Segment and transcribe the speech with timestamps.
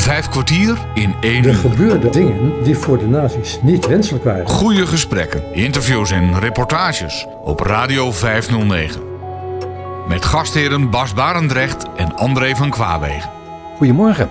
[0.00, 1.54] Vijf kwartier in één Er uur.
[1.54, 4.48] gebeurden dingen die voor de nazi's niet wenselijk waren.
[4.48, 9.00] Goede gesprekken, interviews en reportages op Radio 509.
[10.08, 13.30] Met gastheren Bas Barendrecht en André van Kwaabegen.
[13.76, 14.30] Goedemorgen.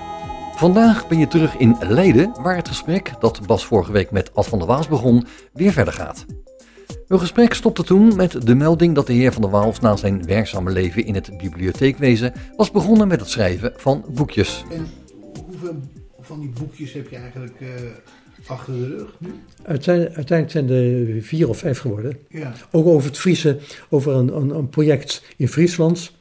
[0.55, 4.47] Vandaag ben je terug in Leiden, waar het gesprek dat Bas vorige week met Ad
[4.47, 6.25] van der Waals begon, weer verder gaat.
[7.07, 10.25] Hun gesprek stopte toen met de melding dat de heer van der Waals na zijn
[10.25, 14.63] werkzame leven in het bibliotheekwezen was begonnen met het schrijven van boekjes.
[14.71, 14.87] En
[15.59, 15.79] hoeveel
[16.21, 17.67] van die boekjes heb je eigenlijk eh,
[18.47, 19.29] achter de rug nu?
[19.63, 22.17] Uiteindelijk, uiteindelijk zijn er vier of vijf geworden.
[22.29, 22.53] Ja.
[22.71, 23.57] Ook over het Friese,
[23.89, 26.11] over een, een, een project in Friesland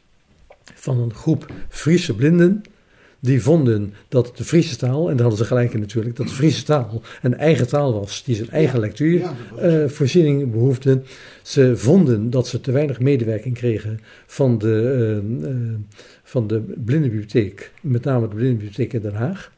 [0.75, 2.63] van een groep Friese blinden.
[3.21, 6.35] Die vonden dat de Friese taal, en daar hadden ze gelijk in natuurlijk, dat de
[6.35, 11.03] Friese taal een eigen taal was, die zijn eigen Ja, lectuur ja, eh, voorziening behoefde.
[11.43, 15.51] Ze vonden dat ze te weinig medewerking kregen van de, eh,
[16.29, 19.53] van de blindenbibliotheek, met name de blindenbibliotheek in Den Haag.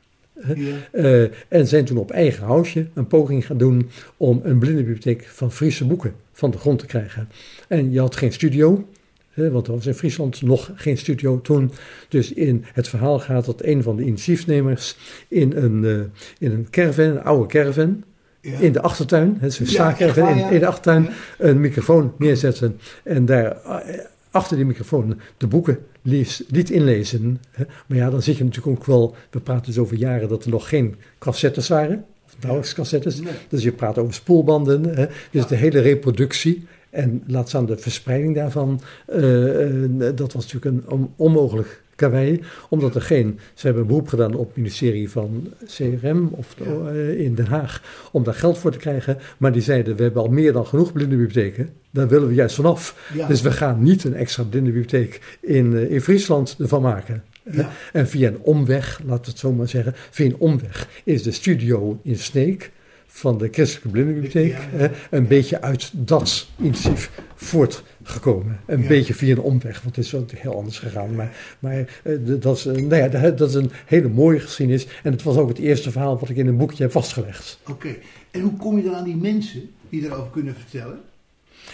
[0.54, 0.76] Ja.
[0.92, 5.52] Eh, en zijn toen op eigen houtje een poging gaan doen om een blindenbibliotheek van
[5.52, 7.28] Friese boeken van de grond te krijgen.
[7.68, 8.88] En je had geen studio,
[9.30, 11.70] hè, want er was in Friesland nog geen studio toen.
[12.08, 14.96] Dus in het verhaal gaat dat een van de initiatiefnemers
[15.28, 18.02] in een, eh, in een caravan, een oude caravan,
[18.40, 18.58] Ja.
[18.58, 23.24] in de achtertuin, het is een Ja, in, in de achtertuin, een microfoon neerzetten en
[23.24, 23.98] daar eh,
[24.30, 27.40] achter die microfoon de boeken liet, liet inlezen.
[27.50, 27.64] hè.
[27.86, 30.50] Maar ja, dan zit je natuurlijk ook wel, we praten dus over jaren dat er
[30.50, 33.20] nog geen cassettes waren, of nauwelijks cassettes.
[33.20, 33.32] Nee.
[33.48, 35.06] Dus je praat over spoelbanden, hè.
[35.06, 35.44] dus Ja.
[35.46, 40.90] de hele reproductie en laat staan de verspreiding daarvan, eh, eh, dat was natuurlijk een
[40.92, 45.52] on- onmogelijk karwei, omdat er geen, ze hebben een beroep gedaan op het ministerie van
[45.66, 49.62] CRM of de- eh, in Den Haag om daar geld voor te krijgen, maar die
[49.62, 53.10] zeiden we hebben al meer dan genoeg blindenbibliotheken, daar willen we juist vanaf.
[53.14, 53.26] Ja.
[53.26, 57.22] Dus we gaan niet een extra blindenbibliotheek in, eh, in Friesland ervan maken.
[57.52, 57.70] Ja.
[57.92, 62.00] En via een omweg, laat het zo maar zeggen, via een omweg is de studio
[62.02, 62.70] in Sneek
[63.12, 64.78] van de Christelijke Blindenbibliotheek Ja, ja.
[64.78, 68.60] hè, een beetje uit dat initiatief voortgekomen.
[68.66, 68.88] Een Ja.
[68.88, 71.14] beetje via een omweg, want het is wel heel anders gegaan.
[71.14, 74.86] Maar, maar eh, dat, is, nou ja, dat- is een hele mooie geschiedenis.
[75.02, 77.58] En het was ook het eerste verhaal wat ik in een boekje heb vastgelegd.
[77.68, 77.94] Oké.
[78.30, 80.98] En hoe kom je dan aan die mensen die erover kunnen vertellen?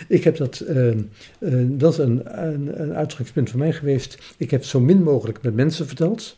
[0.08, 0.96] Ik heb dat, eh, eh,
[1.68, 4.18] dat is een, een, een uitgangspunt van mij geweest.
[4.36, 6.36] Ik heb zo min mogelijk met mensen verteld.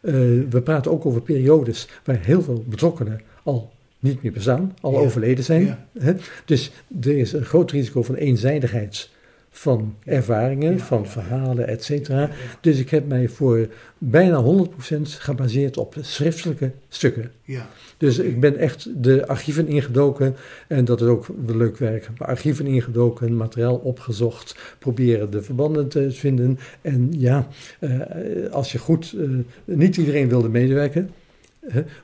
[0.00, 3.72] We praten ook over periodes waar heel veel betrokkenen al
[4.04, 4.98] niet meer bestaan, al Ja.
[4.98, 5.64] overleden zijn.
[5.64, 5.86] Ja.
[5.98, 6.12] Hè?
[6.44, 6.70] Dus
[7.02, 9.12] er is een groot risico van eenzijdigheid
[9.50, 12.30] van ervaringen, Ja, van verhalen, et cetera.
[12.60, 17.30] Dus ik heb mij voor bijna 100% gebaseerd op schriftelijke stukken.
[17.44, 17.68] Ja.
[17.96, 20.36] Dus ik ben echt de archieven ingedoken.
[20.68, 22.08] En dat is ook wel leuk werk.
[22.18, 24.56] Maar archieven ingedoken, materiaal opgezocht.
[24.78, 26.58] Proberen de verbanden te vinden.
[26.80, 27.48] En ja,
[27.80, 27.90] eh,
[28.50, 29.14] als je goed.
[29.18, 29.28] eh,
[29.76, 31.10] niet iedereen wilde medewerken.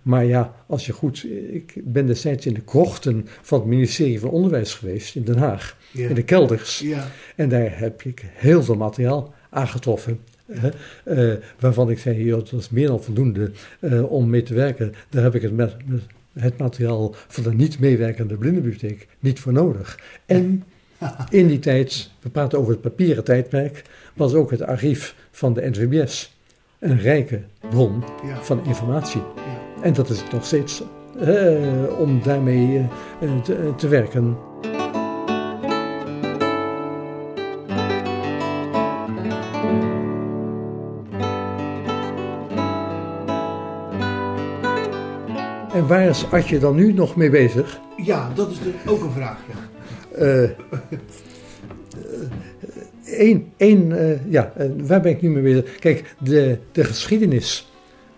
[0.02, 1.24] Maar ja, als je goed.
[1.50, 5.76] Ik ben destijds in de krochten van het ministerie van Onderwijs geweest in Den Haag.
[5.90, 6.08] Ja.
[6.08, 6.78] In de kelders.
[6.78, 7.08] Ja.
[7.36, 10.20] En daar heb ik heel veel materiaal aangetroffen.
[11.04, 13.50] eh, waarvan ik zei, joh, dat is meer dan voldoende
[13.80, 14.94] eh, om mee te werken.
[15.08, 19.52] Daar heb ik het, met, met het materiaal van de niet meewerkende blindenbibliotheek niet voor
[19.52, 19.98] nodig.
[20.26, 20.64] En
[21.30, 23.82] in die tijd, we praten over het papieren tijdperk,
[24.14, 26.38] was ook het archief van de NVBS
[26.80, 28.42] een rijke bron Ja.
[28.42, 29.22] van informatie.
[29.36, 29.82] Ja.
[29.82, 30.82] En dat is het nog steeds
[31.20, 32.88] eh, om daarmee
[33.20, 34.36] eh, te, te werken.
[45.72, 47.80] En waar is Adje dan nu nog mee bezig?
[47.96, 49.38] Ja, dat is de, ook een vraag.
[49.48, 50.16] Ja.
[50.16, 50.50] Eh
[53.20, 55.78] één, één, eh, ja, eh, waar ben ik nu mee bezig?
[55.78, 57.72] Kijk, de, de geschiedenis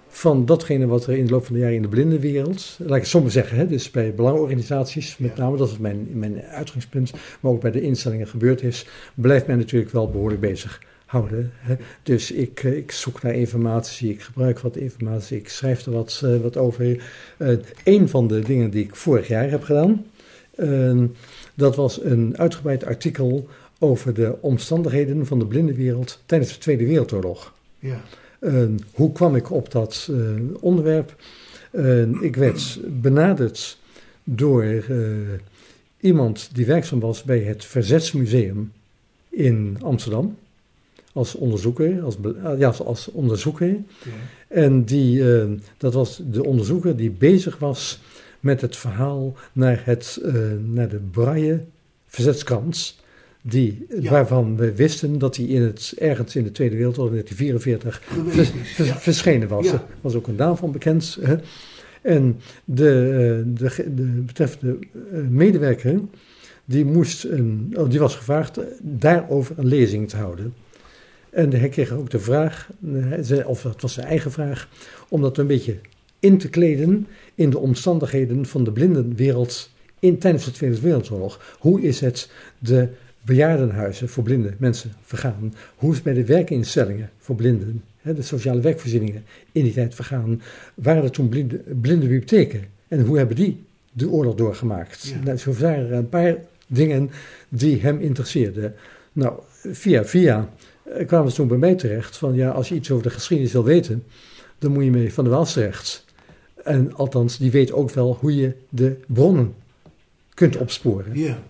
[0.09, 3.03] van datgene wat er in de loop van de jaren in de blindenwereld, laat ik
[3.03, 7.13] het zo maar zeggen, hè, dus bij belangenorganisaties, met name, dat is mijn, mijn uitgangspunt,
[7.41, 11.53] maar ook bij de instellingen gebeurd is, blijft mij natuurlijk wel behoorlijk bezig houden.
[11.55, 11.75] Hè.
[12.03, 16.25] Dus ik, eh, ik zoek naar informatie, ik gebruik wat informatie, ik schrijf er wat,
[16.43, 17.05] wat over.
[17.39, 20.05] Eh een van de dingen die ik vorig jaar heb gedaan,
[20.55, 21.03] eh,
[21.55, 23.49] dat was een uitgebreid artikel
[23.83, 27.55] over de omstandigheden van de blindenwereld tijdens de Tweede Wereldoorlog.
[27.79, 28.01] Ja.
[28.39, 30.19] Eh, hoe kwam ik op dat eh,
[30.61, 31.17] onderwerp?
[31.71, 33.79] Eh, ik werd benaderd
[34.25, 34.97] door eh,
[36.01, 38.73] iemand die werkzaam was bij het Verzetsmuseum
[39.29, 40.37] in Amsterdam.
[41.13, 43.69] Als onderzoeker, als, ah, ja, als onderzoeker.
[43.69, 43.77] Ja.
[44.49, 48.01] En die, eh, dat was de onderzoeker die bezig was
[48.41, 50.35] met het verhaal naar, het, eh,
[50.65, 51.65] naar de braille
[52.07, 53.01] verzetskrans
[53.43, 54.11] die, Ja.
[54.11, 58.35] waarvan we wisten dat hij in het, ergens in de Tweede Wereldoorlog in 1944 Geweest
[58.35, 58.97] vers- is, vers- ja.
[58.99, 59.67] verschenen was.
[59.67, 61.19] Er was ook een naam van bekend.
[61.21, 61.37] Hè.
[62.03, 64.79] En de, eh, de, de betreffende
[65.13, 66.01] eh, medewerker,
[66.65, 70.55] die, moest een, oh, die was gevraagd eh, daarover een lezing te houden.
[71.31, 72.71] En hij kreeg ook de vraag,
[73.47, 74.69] of het was zijn eigen vraag,
[75.09, 75.77] om dat een beetje
[76.19, 81.57] in te kleden in de omstandigheden van de blindenwereld in, tijdens de Tweede Wereldoorlog.
[81.59, 82.89] Hoe is het de
[83.25, 85.55] bejaardenhuizen voor blinde mensen vergaan?
[85.75, 89.95] Hoe is het bij de werkinstellingen voor blinden, hè, de sociale werkvoorzieningen in die tijd
[89.95, 90.43] vergaan?
[90.75, 92.65] Waren er toen blinde, blinde bibliotheken?
[92.89, 95.07] En hoe hebben die de oorlog doorgemaakt?
[95.07, 95.25] Ja.
[95.25, 96.37] Nou, zo waren er een paar
[96.67, 97.11] dingen
[97.49, 98.75] die hem interesseerden.
[99.13, 99.41] Nou,
[99.73, 100.49] via via
[100.83, 103.53] eh, kwamen ze toen bij mij terecht van ja, als je iets over de geschiedenis
[103.53, 104.05] wil weten,
[104.59, 106.05] dan moet je mee van de Waals terecht.
[106.65, 109.55] En althans, die weet ook wel hoe je de bronnen
[110.35, 111.19] kunt opsporen.
[111.19, 111.43] Ja,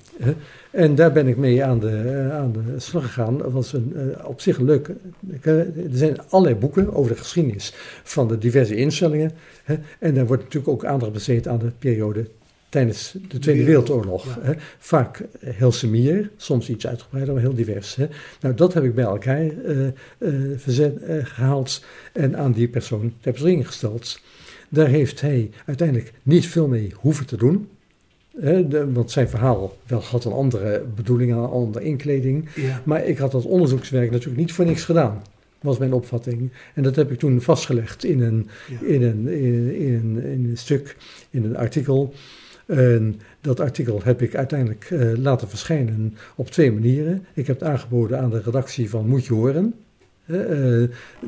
[0.70, 3.38] En daar ben ik mee aan de, eh, aan de slag gegaan.
[3.38, 4.90] Dat was een, eh, op zich een leuk.
[5.42, 7.72] eh, Er zijn allerlei boeken over de geschiedenis
[8.02, 9.30] van de diverse instellingen.
[9.98, 12.26] En daar wordt natuurlijk ook aandacht besteed aan de periode
[12.68, 14.24] tijdens de Tweede Wereld- Wereldoorlog.
[14.24, 14.38] ja.
[14.42, 14.52] Hè.
[14.78, 17.94] Vaak heel semier, soms iets uitgebreider, maar heel divers.
[17.96, 18.06] Hè.
[18.40, 19.92] Nou, dat heb ik bij elkaar eh, eh,
[20.56, 24.20] verzet, eh, gehaald en aan die persoon ter beschikking gesteld.
[24.68, 27.68] Daar heeft hij uiteindelijk niet veel mee hoeven te doen.
[28.40, 32.48] De- want zijn verhaal wel had een andere bedoeling, een andere inkleding.
[32.54, 32.82] ja.
[32.84, 35.22] Maar ik had dat onderzoekswerk natuurlijk niet voor niks gedaan,
[35.60, 36.50] was mijn opvatting.
[36.74, 38.86] En dat heb ik toen vastgelegd in een, ja.
[38.86, 40.96] in een, in, in een, in een stuk,
[41.30, 42.14] in een artikel.
[42.66, 47.26] En dat artikel heb ik uiteindelijk eh, laten verschijnen op twee manieren.
[47.34, 49.74] Ik heb het aangeboden aan de redactie van Moet je horen.
[50.26, 50.82] Eh,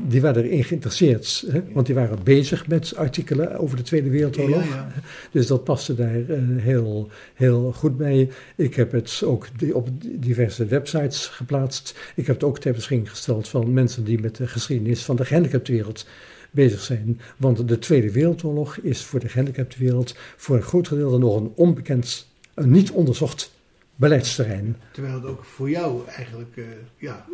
[0.07, 4.63] die waren erin geïnteresseerd, hè, want die waren bezig met artikelen over de Tweede Wereldoorlog.
[4.63, 4.91] Ja, ja.
[5.31, 8.29] Dus dat paste daar eh, heel, heel goed bij.
[8.55, 11.95] Ik heb het ook op diverse websites geplaatst.
[12.15, 15.25] Ik heb het ook ter beschikking gesteld van mensen die met de geschiedenis van de
[15.25, 16.05] gehandicaptenwereld
[16.51, 17.19] bezig zijn.
[17.37, 22.27] Want de Tweede Wereldoorlog is voor de gehandicaptenwereld voor een groot gedeelte nog een onbekend,
[22.53, 23.51] een niet onderzocht
[23.95, 24.75] beleidsterrein.
[24.91, 26.63] Terwijl het ook voor jou eigenlijk eh,
[26.97, 27.25] ja,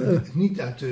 [0.00, 0.88] Eh, niet uit, eh,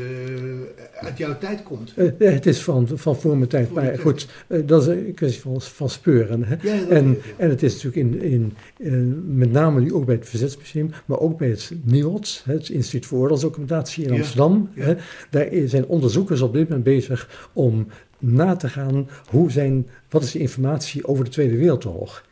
[1.06, 1.92] uit jouw tijd komt.
[1.96, 4.00] eh, het is van, van voor mijn tijd, Voor maar tijd.
[4.00, 6.44] goed, eh, dat is een kwestie van, van speuren.
[6.44, 6.56] Hè.
[6.62, 7.14] Ja, En, ja.
[7.36, 8.92] en het is natuurlijk in, in, eh,
[9.26, 13.06] met name nu ook bij het Verzetsmuseum, maar ook bij het NIOD, hè, het Instituut
[13.06, 14.70] voor Oorlogsdocumentatie in Amsterdam.
[14.74, 14.82] ja.
[14.84, 14.94] Hè,
[15.30, 17.86] daar zijn onderzoekers op dit moment bezig om
[18.18, 22.24] na te gaan hoe zijn, wat is de informatie over de Tweede Wereldoorlog.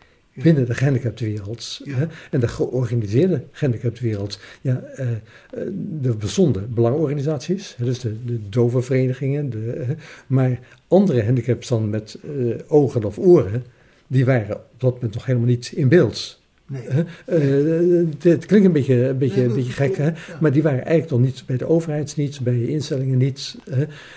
[0.42, 1.80] Binnen de gehandicaptenwereld.
[1.84, 1.94] Ja.
[1.94, 4.40] hè, En de georganiseerde gehandicaptenwereld.
[4.60, 5.16] Ja, eh, eh,
[6.00, 9.88] de bestonden belangenorganisaties, hè, dus de, de dovenverenigingen, de, eh,
[10.26, 10.58] maar
[10.88, 13.64] andere handicaps dan met eh, ogen of oren,
[14.06, 16.38] die waren op dat moment nog helemaal niet in beeld.
[16.66, 16.82] Nee.
[17.24, 20.04] Eh, het klinkt een beetje, een beetje, Nee, een beetje gek, hè?
[20.04, 20.14] ja.
[20.40, 23.56] maar die waren eigenlijk nog niet bij de overheid niet, bij instellingen niet.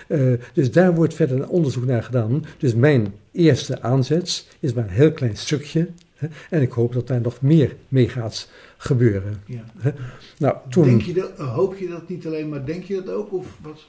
[0.08, 2.44] Eh, dus daar wordt verder een onderzoek naar gedaan.
[2.58, 5.88] Dus mijn eerste aanzet is maar een heel klein stukje.
[6.50, 9.42] En ik hoop dat daar nog meer mee gaat gebeuren.
[9.46, 9.64] Ja.
[10.38, 13.32] Nou, toen, Denk je dat, hoop je dat niet alleen, maar denk je dat ook?
[13.32, 13.86] Of wat?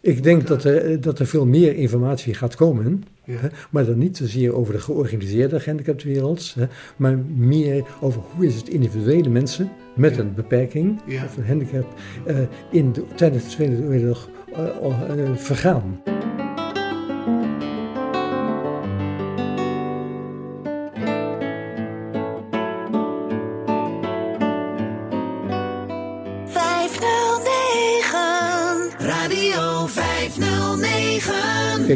[0.00, 3.04] ik denk dat er, dat er veel meer informatie gaat komen.
[3.24, 3.34] Ja.
[3.36, 6.66] Hè, Maar dan niet zozeer over de georganiseerde gehandicaptenwereld, hè,
[6.96, 10.20] maar meer over hoe is het individuele mensen met Ja.
[10.20, 11.24] een beperking Ja.
[11.24, 11.86] of een handicap
[12.26, 12.36] eh,
[12.70, 16.00] in de, tijdens de Tweede Wereldoorlog eh, eh, vergaan.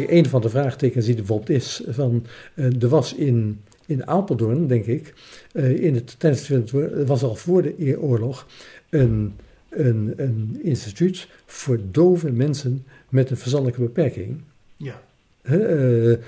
[0.05, 4.67] Een van de vraagtekens die er bijvoorbeeld is, van, eh, er was in, in Apeldoorn,
[4.67, 5.13] denk ik,
[5.51, 8.47] eh, in het, tijdens de was al voor de oorlog
[8.89, 9.33] een,
[9.69, 14.41] een, een instituut voor dove mensen met een verstandelijke beperking.
[14.77, 15.01] Ja.
[15.47, 16.19] Eh, eh,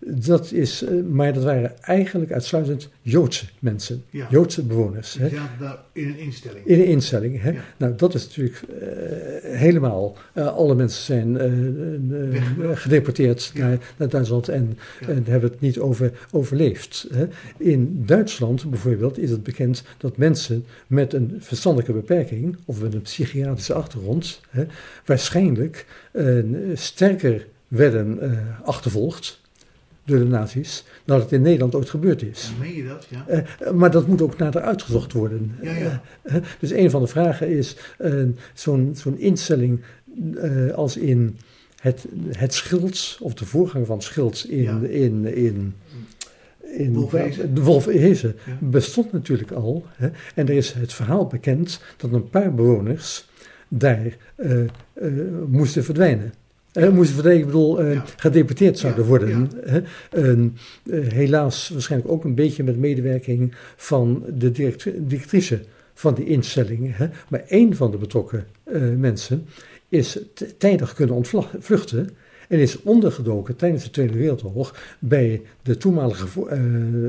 [0.00, 4.26] dat is, eh, maar dat waren eigenlijk uitsluitend Joodse mensen, Ja.
[4.30, 5.14] Joodse bewoners.
[5.18, 5.28] Hè,
[5.60, 6.66] daar in een instelling.
[6.66, 7.42] in een instelling.
[7.42, 7.50] Hè.
[7.50, 7.60] Ja.
[7.76, 8.60] Nou, dat is natuurlijk
[9.42, 10.16] helemaal.
[10.34, 11.36] alle mensen zijn
[12.76, 13.66] gedeporteerd Ja.
[13.68, 15.06] naar, naar Duitsland en, Ja.
[15.08, 17.06] en hebben het niet over, overleefd.
[17.12, 17.26] Hè.
[17.56, 23.02] In Duitsland bijvoorbeeld is het bekend dat mensen met een verstandelijke beperking of met een
[23.02, 24.64] psychiatrische achtergrond hè,
[25.04, 25.86] waarschijnlijk
[26.74, 28.30] sterker werden eh,
[28.64, 29.40] achtervolgd
[30.04, 32.52] door de nazi's dan het in Nederland ooit gebeurd is.
[32.52, 33.06] Ja, meen je dat?
[33.10, 33.26] Ja.
[33.26, 35.56] Eh, maar dat moet ook nader uitgezocht worden.
[35.62, 36.02] Ja, ja.
[36.22, 37.76] Eh, dus een van de vragen is
[38.54, 39.80] zo'n zo'n instelling
[40.74, 41.36] als in
[41.80, 44.80] het, het schild of de voorgang van het schild in, Ja.
[44.80, 45.74] in, in,
[46.62, 48.56] in de Ja.
[48.60, 49.86] bestond natuurlijk al.
[49.96, 53.28] Hè, en er is het verhaal bekend dat een paar bewoners
[53.68, 54.16] daar
[55.46, 56.32] moesten verdwijnen.
[56.72, 58.04] Moesten verdwijnen, ik bedoel, eh, Ja.
[58.16, 59.50] gedeporteerd zouden Ja, worden.
[60.10, 60.32] Eh,
[61.12, 65.60] helaas waarschijnlijk ook een beetje met medewerking van de direct- directrice
[65.94, 66.96] van die instelling.
[66.96, 67.06] Hè.
[67.28, 69.46] Maar één van de betrokken eh, mensen
[69.88, 70.18] is
[70.58, 72.08] tijdig kunnen ontvluchten
[72.48, 76.48] en is ondergedoken tijdens de Tweede Wereldoorlog bij de toenmalige vo-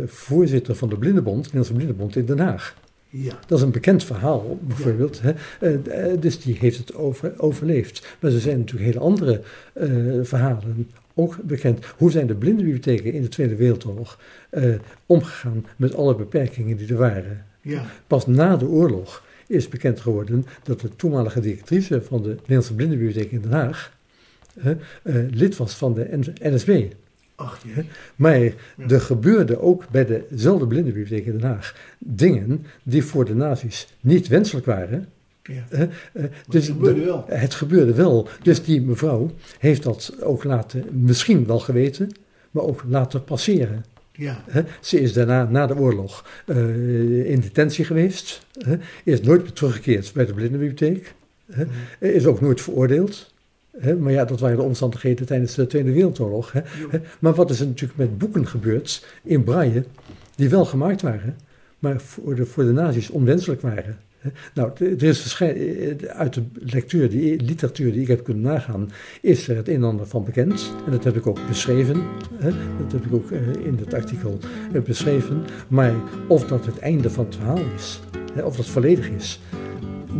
[0.06, 2.76] voorzitter van de Blindenbond, de Nederlandse Blindenbond in Den Haag.
[3.16, 3.40] Ja.
[3.48, 5.22] Dat is een bekend verhaal, bijvoorbeeld.
[5.22, 5.34] Hè?
[5.60, 8.16] Eh, eh, dus die heeft het over, overleefd.
[8.20, 9.42] Maar er zijn natuurlijk hele andere
[9.74, 9.88] eh,
[10.22, 11.86] verhalen ook bekend.
[11.98, 14.20] Hoe zijn de blindenbibliotheken in de Tweede Wereldoorlog
[15.06, 17.46] omgegaan met alle beperkingen die er waren?
[17.62, 17.86] Ja.
[18.08, 23.32] Pas na de oorlog is bekend geworden dat de toenmalige directrice van de Nederlandse Blindenbibliotheek
[23.32, 23.92] in Den Haag
[25.30, 26.86] lid was van de NSB.
[27.36, 27.84] Ach, ja.
[28.16, 28.40] Maar
[28.88, 34.28] er gebeurde ook bij dezelfde blindenbibliotheek in Den Haag dingen die voor de nazi's niet
[34.28, 35.08] wenselijk waren.
[35.44, 35.66] ja.
[36.14, 37.26] Eh, dus het gebeurde de- wel.
[37.28, 38.28] Het gebeurde wel.
[38.42, 42.12] Dus die mevrouw heeft dat ook laten, misschien wel geweten,
[42.52, 43.86] maar ook laten passeren.
[44.12, 44.44] Ja.
[44.82, 48.46] Ze is daarna, na de oorlog, eh, in detentie geweest.
[49.04, 51.14] Is nooit meer teruggekeerd bij de blindenbibliotheek.
[51.52, 51.66] hè.
[52.00, 53.33] Is ook nooit veroordeeld.
[53.78, 53.96] Hè.
[53.96, 56.54] Maar ja, dat waren de omstandigheden tijdens de Tweede Wereldoorlog.
[57.20, 59.84] Maar wat is er natuurlijk met boeken gebeurd in braille,
[60.36, 61.36] die wel gemaakt waren,
[61.80, 63.98] maar voor de, voor de nazi's onwenselijk waren.
[64.54, 69.48] Nou, er is eh, uit de lectuur, die literatuur die ik heb kunnen nagaan, is
[69.48, 70.74] er het een en ander van bekend.
[70.86, 72.04] En dat heb ik ook beschreven.
[72.36, 72.50] Hè.
[72.82, 74.40] Dat heb ik ook eh, in het artikel
[74.74, 75.44] eh, beschreven.
[75.68, 75.94] Maar
[76.28, 78.00] of dat het einde van het verhaal is,
[78.34, 79.40] hè, of dat volledig is,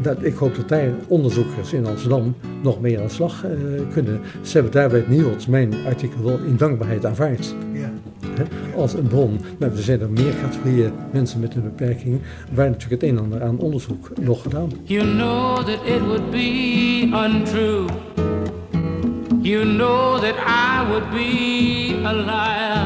[0.02, 3.52] dat, ik hoop dat daar onderzoekers in Amsterdam nog mee aan de slag eh,
[3.94, 4.22] kunnen.
[4.42, 7.92] Ze hebben daarbij het Niels mijn artikel wel in dankbaarheid aanvaard Ja.
[8.76, 9.40] als een bron.
[9.60, 12.20] Maar er zijn er meer categorieën mensen met een beperking
[12.54, 14.70] waar natuurlijk het een en ander aan onderzoek nog gedaan.
[14.84, 17.86] You know that it would be untrue.
[19.42, 22.86] You know that I would be a liar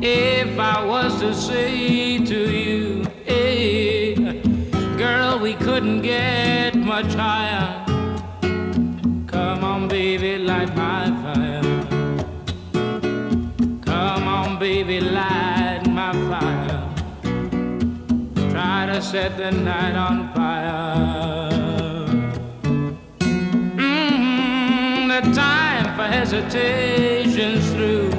[0.00, 3.73] if I was to say to you, hey,
[5.44, 7.84] we couldn't get much higher.
[9.26, 11.62] Come on, baby, light my fire.
[13.90, 16.84] Come on, baby, light my fire
[18.54, 21.50] try to set the night on fire.
[23.76, 28.10] Mm, the time for hesitation's through.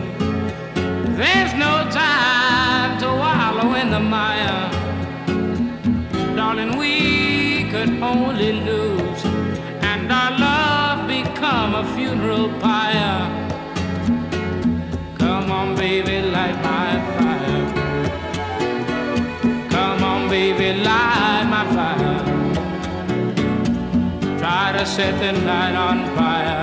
[1.22, 4.70] There's no time to wallow in the mire.
[6.36, 7.14] Darling, we
[7.85, 9.25] could only lose,
[9.91, 13.29] and our love become a funeral pyre.
[15.19, 17.63] Come on, baby, light my fire.
[19.69, 22.21] Come on, baby, light my fire.
[24.39, 26.54] Try to set the night on fire.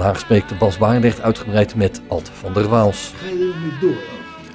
[0.00, 3.12] Vandaag spreekt Bas Barendrecht uitgebreid met Alt van der Waals.
[3.16, 4.02] Ga je er mee door?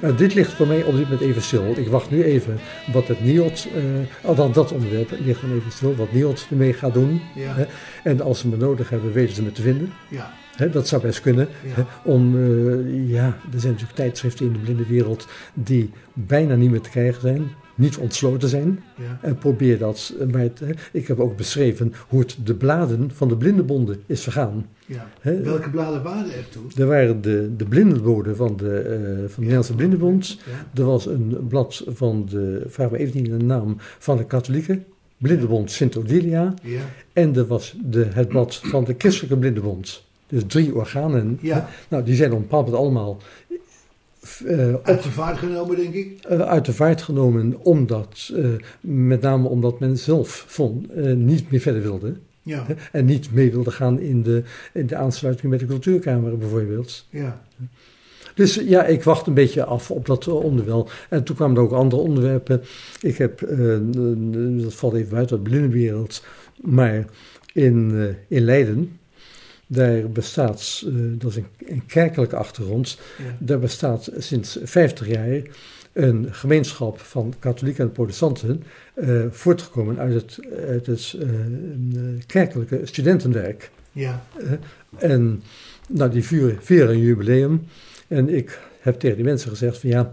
[0.00, 1.74] Nou, dit ligt voor mij op dit moment even stil.
[1.76, 2.58] Ik wacht nu even
[2.92, 3.82] wat het NIOT, eh
[4.28, 7.20] althans dat onderwerp ligt dan even stil, wat NIOT ermee gaat doen.
[7.34, 7.54] Ja.
[7.54, 7.66] Hè.
[8.02, 9.92] En als ze me nodig hebben, weten ze me te vinden.
[10.08, 10.32] Ja.
[10.56, 11.48] Hè, dat zou best kunnen.
[11.62, 11.74] Ja.
[11.74, 16.70] Hè, om, eh, ja, er zijn natuurlijk tijdschriften in de blinde wereld die bijna niet
[16.70, 18.80] meer te krijgen zijn, niet ontsloten zijn.
[18.96, 19.18] Ja.
[19.22, 20.14] En probeer dat.
[20.32, 20.48] Maar
[20.92, 24.66] ik heb ook beschreven hoe het de bladen van de blindenbonden is vergaan.
[24.86, 25.08] ja.
[25.22, 26.70] Welke bladen waren er toen?
[26.76, 30.38] Er waren de, de blindenboden van de, eh, van de Nederlandse Blindenbond.
[30.44, 30.80] Ja.
[30.80, 34.80] Er was een blad van de, vraag me even niet de naam, van de katholieke
[35.18, 36.54] Blindenbond Sint Odilia.
[36.62, 36.80] Ja.
[37.12, 40.04] En er was de, het blad van de christelijke Blindenbond.
[40.28, 41.38] Dus drie organen.
[41.40, 41.68] Ja.
[41.88, 43.20] Nou, die zijn op een bepaald moment allemaal
[44.46, 46.18] eh, op, Uit de vaart genomen, denk ik.
[46.28, 48.46] eh, uit de vaart genomen, omdat, eh,
[48.80, 52.14] met name omdat men zelf vond, niet meer verder wilde.
[52.42, 54.42] Ja, en niet mee wilde gaan in de,
[54.72, 57.06] in de aansluiting met de cultuurkamer bijvoorbeeld.
[57.10, 57.44] ja.
[58.34, 61.06] Dus ja, ik wacht een beetje af op dat onderwerp.
[61.08, 62.62] En toen kwamen er ook andere onderwerpen.
[63.00, 63.38] Ik heb,
[64.62, 66.24] dat valt even buiten de blindenwereld,
[66.60, 67.04] maar
[67.52, 68.98] in, in Leiden,
[69.66, 73.36] daar bestaat, eh, dat is een, een kerkelijke achtergrond, ja.
[73.38, 75.42] daar bestaat sinds 50 jaar
[75.92, 78.62] een gemeenschap van katholieken en protestanten,
[78.94, 81.28] eh, voortgekomen uit het, uit het eh,
[82.26, 83.70] kerkelijke studentenwerk.
[83.92, 84.24] ja.
[84.98, 85.42] En
[85.88, 87.66] nou, die vieren, vieren een jubileum.
[88.08, 90.12] En ik heb tegen die mensen gezegd van ja,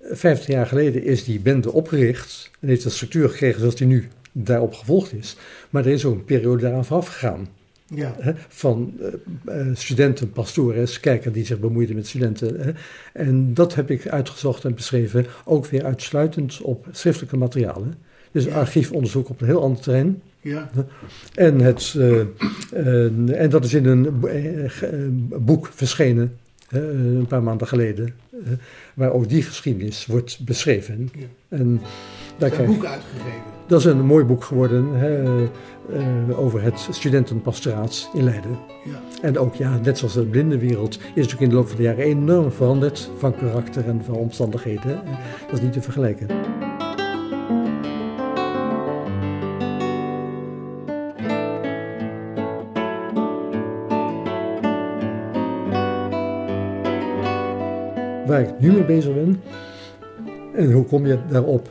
[0.00, 4.08] 50 jaar geleden is die bende opgericht en heeft een structuur gekregen zoals die nu
[4.32, 5.36] daarop gevolgd is.
[5.70, 7.48] Maar er is ook een periode daaraan vooraf gegaan.
[7.94, 8.14] Ja.
[8.18, 8.92] Hè, van
[9.44, 12.60] eh, eh, studenten, pastores, kijkers die zich bemoeiden met studenten.
[12.60, 12.72] Hè.
[13.12, 17.94] En dat heb ik uitgezocht en beschreven, ook weer uitsluitend op schriftelijke materialen.
[18.32, 18.54] Dus Ja.
[18.54, 20.22] archiefonderzoek op een heel ander terrein.
[20.40, 20.70] ja.
[21.34, 23.04] En, het, eh,
[23.40, 24.20] en dat is in een
[25.44, 26.36] boek verschenen,
[26.68, 28.14] een paar maanden geleden,
[28.94, 31.10] waar ook die geschiedenis wordt beschreven.
[31.18, 31.26] Ja.
[31.48, 31.80] En
[32.40, 33.42] daar boek uitgegeven.
[33.66, 35.44] dat is een mooi boek geworden hè,
[35.92, 38.58] eh, over het studentenpastoraat in Leiden.
[38.84, 39.00] Ja.
[39.22, 42.04] En ook, ja, net zoals de blindenwereld, is natuurlijk in de loop van de jaren
[42.04, 45.02] enorm veranderd van karakter en van omstandigheden.
[45.46, 46.26] Dat is niet te vergelijken.
[58.26, 59.42] Waar ik nu mee bezig ben,
[60.54, 61.68] en hoe kom je daarop?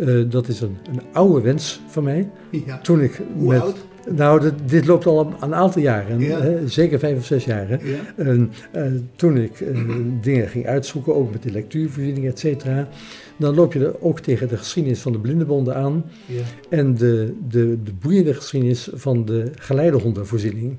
[0.00, 2.30] Eh, dat is een, een oude wens van mij.
[2.66, 2.78] ja.
[2.80, 3.84] Toen ik Hoe met, oud?
[4.10, 6.40] nou, dit, dit loopt al een, aantal jaren, Ja.
[6.40, 7.80] hè, zeker vijf of zes jaren.
[7.84, 7.98] Ja.
[8.16, 8.84] En, eh,
[9.16, 9.78] toen ik eh,
[10.20, 12.88] dingen ging uitzoeken, ook met de lectuurvoorziening, et cetera,
[13.36, 16.42] dan loop je er ook tegen de geschiedenis van de blindenbonden aan Ja.
[16.68, 20.76] en de, de, de boeiende geschiedenis van de geleidehondenvoorziening.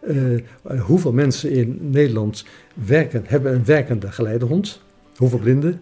[0.00, 0.40] Eh, eh,
[0.80, 2.44] hoeveel mensen in Nederland
[2.86, 4.82] werken, hebben een werkende geleidehond?
[5.16, 5.80] Hoeveel blinden?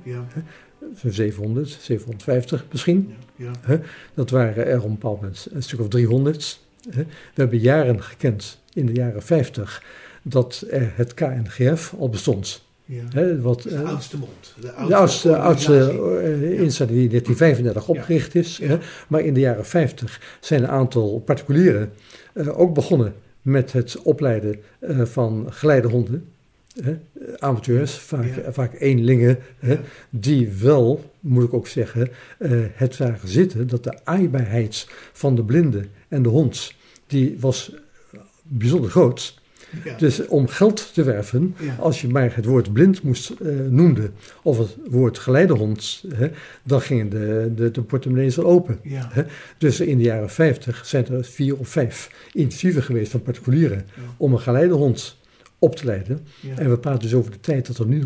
[0.80, 0.86] Ja.
[0.96, 3.14] Zo'n 700, 750 misschien.
[3.36, 3.50] Ja.
[3.66, 3.80] Ja.
[4.14, 6.60] Dat waren er op een bepaald moment een stuk of 300.
[6.90, 7.02] hè.
[7.02, 9.82] We hebben jaren gekend, in de jaren 50,
[10.22, 12.66] dat er het KNGF al bestond.
[12.84, 13.36] Ja.
[13.36, 14.54] Wat, De eh, oudste mond.
[14.60, 15.78] De de oudste, oudste
[16.22, 18.60] eh, instelling die in 1935 opgericht is.
[19.08, 21.92] Maar in de jaren 50 zijn een aantal particulieren
[22.32, 26.28] eh, ook begonnen met het opleiden eh, van geleidehonden.
[26.82, 26.96] Hè.
[27.38, 28.52] Amateurs, vaak, Ja.
[28.52, 29.80] vaak eenlingen, hè, Ja.
[30.10, 35.44] die wel, moet ik ook zeggen, eh, het zagen zitten dat de aaibaarheid van de
[35.44, 36.72] blinde en de hond,
[37.06, 37.72] die was
[38.42, 39.40] bijzonder groot.
[39.84, 39.96] Ja.
[39.96, 41.74] Dus om geld te werven, Ja.
[41.78, 44.10] als je maar het woord blind moest eh noemde,
[44.42, 46.30] of het woord geleidehond, hè,
[46.64, 48.78] dan gingen de, de, de portemonnees al open.
[48.82, 49.08] Ja.
[49.12, 49.22] Hè.
[49.58, 53.86] Dus in de jaren 50 zijn er vier of vijf initiatieven geweest van particulieren
[54.16, 55.17] om een geleidehond
[55.58, 56.26] op te leiden.
[56.40, 56.58] Ja.
[56.58, 58.04] En we praten dus over de tijd dat er nu,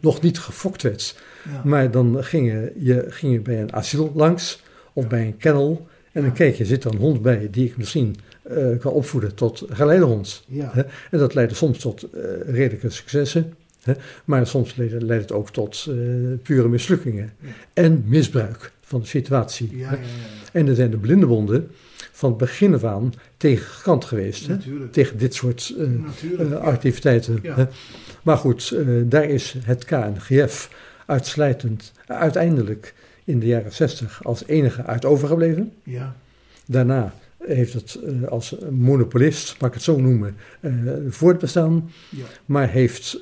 [0.00, 1.18] nog niet gefokt werd.
[1.50, 1.62] Ja.
[1.64, 5.86] Maar dan ging je, je, ging je bij een asiel langs of bij een kennel.
[6.12, 9.34] En dan keek je, zit er een hond bij die ik misschien eh, kan opvoeden
[9.34, 10.44] tot geleidehond.
[10.50, 10.82] Hè?
[11.10, 13.54] En dat leidde soms tot eh, redelijke successen.
[13.82, 13.92] Hè?
[14.24, 15.94] Maar soms leidde, het ook tot eh,
[16.42, 17.32] pure mislukkingen.
[17.72, 19.76] En misbruik van de situatie.
[19.76, 19.94] Ja, hè?
[19.94, 20.06] ja, ja.
[20.52, 21.70] En er zijn de blindenbonden
[22.12, 24.46] van het begin af aan tegen gekant geweest.
[24.46, 24.56] Hè?
[24.90, 25.86] Tegen dit soort eh,
[26.40, 27.38] eh, activiteiten.
[27.42, 27.54] Ja.
[27.54, 27.66] hè.
[28.22, 30.70] Maar goed, eh, daar is het KNGF
[31.06, 32.94] uitsluitend, uiteindelijk
[33.24, 35.72] in de jaren 60 als enige uit overgebleven.
[35.82, 36.16] Ja.
[36.66, 37.98] Daarna heeft het
[38.28, 40.36] als monopolist, mag ik het zo noemen,
[41.08, 41.90] voortbestaan.
[42.08, 42.24] Ja.
[42.46, 43.20] Maar heeft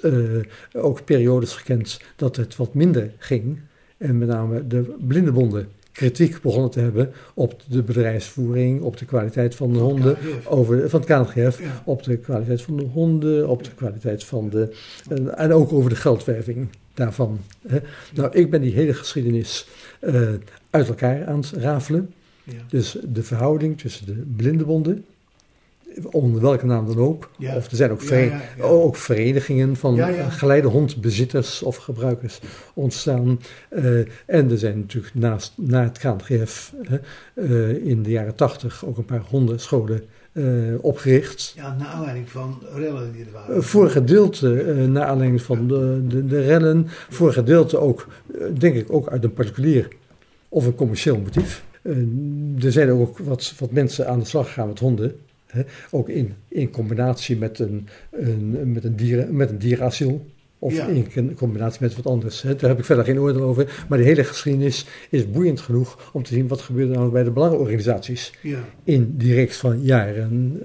[0.73, 3.59] ook periodes gekend dat het wat minder ging.
[3.97, 9.55] En met name de blindenbonden kritiek begonnen te hebben op de bedrijfsvoering, op de kwaliteit
[9.55, 13.75] van de honden, over, van het KNGF, op de kwaliteit van de honden, op de
[13.75, 14.77] kwaliteit van de.
[15.09, 17.39] En, en ook over de geldwerving daarvan.
[17.69, 17.79] Hè.
[18.15, 19.69] Nou, ik ben die hele geschiedenis
[20.01, 20.29] eh,
[20.71, 22.13] uit elkaar aan het rafelen.
[22.69, 25.05] Dus de verhouding tussen de blindenbonden,
[26.11, 27.31] onder welke naam dan ook.
[27.39, 27.57] Ja.
[27.57, 28.43] Of er zijn ook, ja, ja.
[28.63, 30.01] ook verenigingen van
[30.31, 32.41] geleidehondbezitters of gebruikers
[32.75, 33.41] ontstaan.
[33.69, 36.75] Eh, en er zijn natuurlijk naast, na het KNGF
[37.35, 40.45] eh, in de jaren tachtig ook een paar hondenscholen eh,
[40.81, 41.53] opgericht.
[41.57, 43.65] Ja, naar aanleiding van rellen die er waren.
[43.65, 44.49] Voor een gedeelte
[44.89, 48.07] naar aanleiding van de, de, de rellen, voor een gedeelte ook,
[48.59, 49.89] denk ik, ook uit een particulier
[50.49, 51.65] of een commercieel motief.
[52.63, 55.17] Er zijn ook wat, wat mensen aan de slag gegaan met honden,
[55.91, 60.27] ook in, in combinatie met een, een, met, een dieren, met een dierenasiel.
[60.63, 60.87] Of Ja.
[60.87, 62.43] in in combinatie met wat anders.
[62.43, 62.57] Hè.
[62.57, 63.85] Daar heb ik verder geen oordeel over.
[63.89, 67.31] Maar de hele geschiedenis is boeiend genoeg om te zien wat gebeurde nou bij de
[67.31, 70.63] belangenorganisaties Ja, in die reeks van jaren.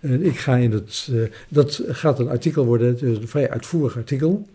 [0.00, 3.96] Ik ga in het, eh, dat gaat een artikel worden, het is een vrij uitvoerig
[3.96, 4.46] artikel.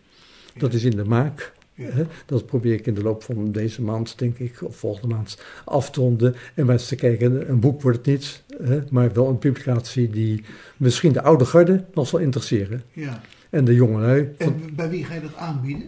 [0.57, 1.53] Dat is in de maak.
[1.73, 1.89] Ja.
[2.25, 5.91] Dat probeer ik in de loop van deze maand, denk ik, of volgende maand af
[5.91, 6.35] te ronden.
[6.53, 10.09] En maar eens te kijken, een boek wordt het niet, hè, maar wel een publicatie
[10.09, 10.43] die
[10.77, 12.83] misschien de oude garde nog zal interesseren.
[12.93, 13.21] ja.
[13.49, 14.29] En de jongelui.
[14.37, 15.85] En bij wie ga je dat aanbieden?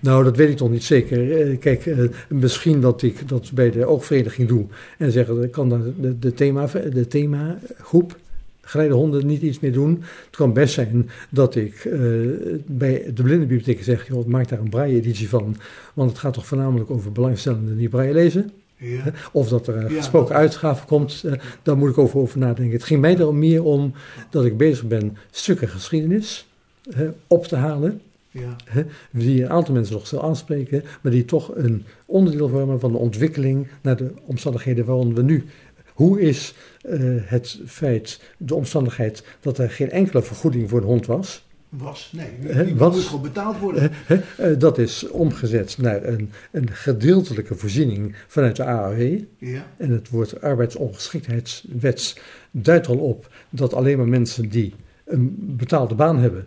[0.00, 1.50] nou, dat weet ik nog niet zeker.
[1.50, 4.66] Eh, Kijk, eh, misschien dat ik dat bij de oogvereniging doe.
[4.98, 8.18] En zeggen, ik kan de, de, thema, de themagroep
[8.60, 10.02] geleidehonden niet iets meer doen.
[10.26, 12.00] Het kan best zijn dat ik eh,
[12.66, 14.08] bij de blindenbibliotheek zeg...
[14.08, 15.56] Joh, maak daar een braille-editie van.
[15.94, 18.50] Want het gaat toch voornamelijk over belangstellenden die braille lezen.
[18.80, 19.96] Ja, Of dat er een Ja.
[19.96, 22.72] gesproken uitgave komt, eh, daar moet ik over, over nadenken.
[22.74, 23.92] Het ging mij er meer om
[24.30, 26.46] dat ik bezig ben stukken geschiedenis
[27.26, 28.56] op te halen ja,
[29.10, 32.98] die een aantal mensen nog zal aanspreken, maar die toch een onderdeel vormen van de
[32.98, 35.44] ontwikkeling naar de omstandigheden waaronder we nu.
[35.94, 41.06] Hoe is eh, het feit, de omstandigheid dat er geen enkele vergoeding voor een hond
[41.06, 42.12] was, was.
[42.14, 43.90] Nee, die moet gewoon betaald worden.
[44.36, 49.18] eh, dat is omgezet naar een, een gedeeltelijke voorziening vanuit de AAW.
[49.38, 52.16] Ja, En het woord arbeidsongeschiktheidswets
[52.50, 56.46] duidt al op dat alleen maar mensen die een betaalde baan hebben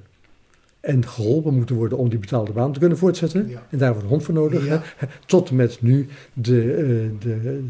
[0.84, 3.50] en geholpen moeten worden om die betaalde baan te kunnen voortzetten.
[3.50, 3.68] Ja.
[3.70, 4.66] En daar wordt een hond voor nodig.
[4.66, 4.82] Ja.
[4.98, 5.08] hè.
[5.26, 6.78] Tot en met nu de, eh,
[7.20, 7.62] de, de,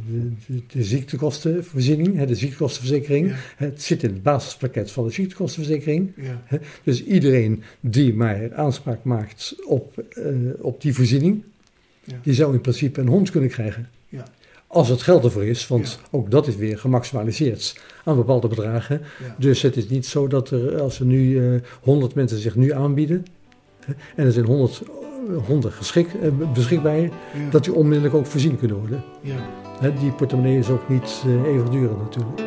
[0.45, 3.27] de, de ziektekostenvoorziening, hè, de ziektekostenverzekering.
[3.27, 3.35] Ja.
[3.55, 6.11] Het zit in het basispakket van de ziektekostenverzekering.
[6.83, 10.25] Dus iedereen die maar aanspraak maakt op, eh,
[10.57, 11.43] op die voorziening,
[12.23, 13.89] die zou in principe een hond kunnen krijgen.
[14.09, 14.25] ja,
[14.67, 19.01] Als het geld ervoor is, want ook dat is weer gemaximaliseerd aan bepaalde bedragen.
[19.19, 19.35] ja.
[19.37, 22.71] Dus het is niet zo dat er, als er nu eh 100 mensen zich nu
[22.71, 23.25] aanbieden,
[23.85, 24.81] hè, en er zijn 100
[25.45, 27.09] honden geschik, eh, beschikbaar, ja,
[27.49, 29.03] dat die onmiddellijk ook voorzien kunnen worden.
[29.21, 29.35] ja.
[29.79, 32.41] Hè, die portemonnee is ook niet eh, even duur natuurlijk.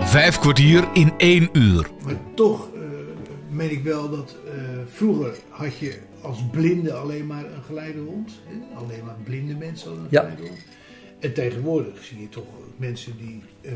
[0.00, 1.86] Vijf kwartier in één uur.
[2.04, 2.71] Maar toch eh
[3.62, 4.52] meen ik wel dat eh,
[4.86, 8.30] vroeger had je als blinde alleen maar een geleidehond.
[8.46, 8.76] Hè?
[8.76, 10.20] Alleen maar blinde mensen hadden een Ja.
[10.20, 10.58] geleidehond.
[11.18, 12.44] En tegenwoordig zie je toch
[12.76, 13.72] mensen die eh,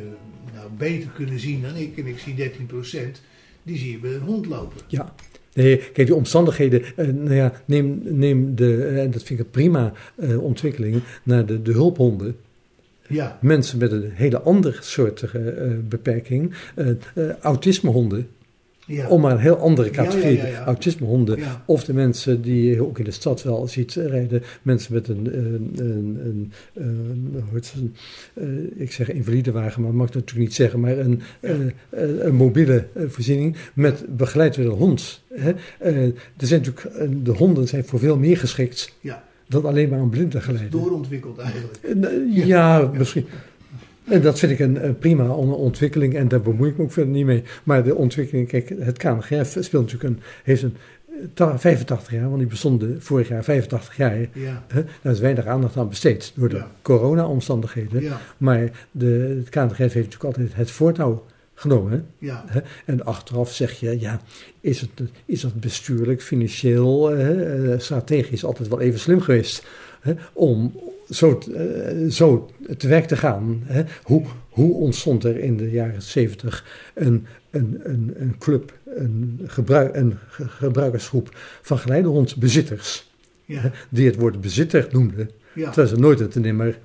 [0.54, 1.98] nou, beter kunnen zien dan ik.
[1.98, 3.20] En ik zie 13%.
[3.62, 4.80] Die zie je bij een hond lopen.
[4.86, 5.14] Ja.
[5.54, 9.44] Nee, kijk, die omstandigheden, eh, nou ja, neem, neem de, eh, en dat vind ik
[9.44, 12.36] een prima eh, ontwikkeling, naar de, de hulphonden.
[13.08, 15.24] Ja, Mensen met een hele andere soort
[15.88, 18.28] beperking, eh, eh, autismehonden,
[18.86, 19.08] ja.
[19.08, 20.64] om maar een heel andere categorie, ja, ja, ja.
[20.64, 21.38] autismehonden.
[21.66, 25.38] Of de mensen die je ook in de stad wel ziet rijden, mensen met een,
[25.38, 26.20] een, een,
[26.74, 27.44] een, een-
[27.74, 27.94] een,
[28.34, 31.50] eh, ik zeg invalidewagen, maar dat mag ik natuurlijk niet zeggen, maar een, eh,
[31.90, 35.22] een, een mobiele eh, voorziening met begeleid door een hond.
[35.34, 35.52] Hè.
[35.78, 39.24] Eh, er zijn natuurlijk, eh, de honden zijn voor veel meer geschikt ja.
[39.48, 40.70] dan alleen maar een blinde Dat is geleide.
[40.70, 41.78] doorontwikkeld eigenlijk.
[41.82, 43.26] Eh, Ja, misschien.
[44.08, 46.92] En dat vind ik een, een prima on- ontwikkeling en daar bemoei ik me ook
[46.92, 47.42] verder niet mee.
[47.64, 50.76] Maar de ontwikkeling, kijk, het KNGF speelt natuurlijk een, heeft een
[51.08, 54.18] eh, ta- 85 jaar, want die bestonden vorig jaar 85 jaar.
[54.32, 54.82] Ja, Hè?
[55.02, 56.70] Daar is weinig aandacht aan besteed door de Ja.
[56.82, 58.02] corona-omstandigheden.
[58.02, 61.92] ja, Maar de, het KNGF heeft natuurlijk altijd het voortouw genomen.
[61.92, 62.26] hè?
[62.26, 62.44] ja.
[62.46, 62.60] Hè?
[62.84, 64.20] En achteraf zeg je, ja,
[64.60, 64.90] is, het,
[65.24, 69.66] is dat bestuurlijk, financieel, eh, eh, strategisch altijd wel even slim geweest
[70.06, 70.14] hè?
[70.32, 70.72] om
[71.10, 73.62] zo, eh, zo te werk te gaan.
[73.64, 73.82] Hè?
[74.02, 76.64] Hoe, hoe ontstond er in de jaren 70
[76.94, 81.28] een, een, een, een club, een, gebruik, een ge- gebruikersgroep
[81.62, 83.10] van geleidehondbezitters,
[83.44, 83.70] ja.
[83.88, 85.64] die het woord bezitter noemden, ja.
[85.64, 86.78] terwijl ze nooit een nimmer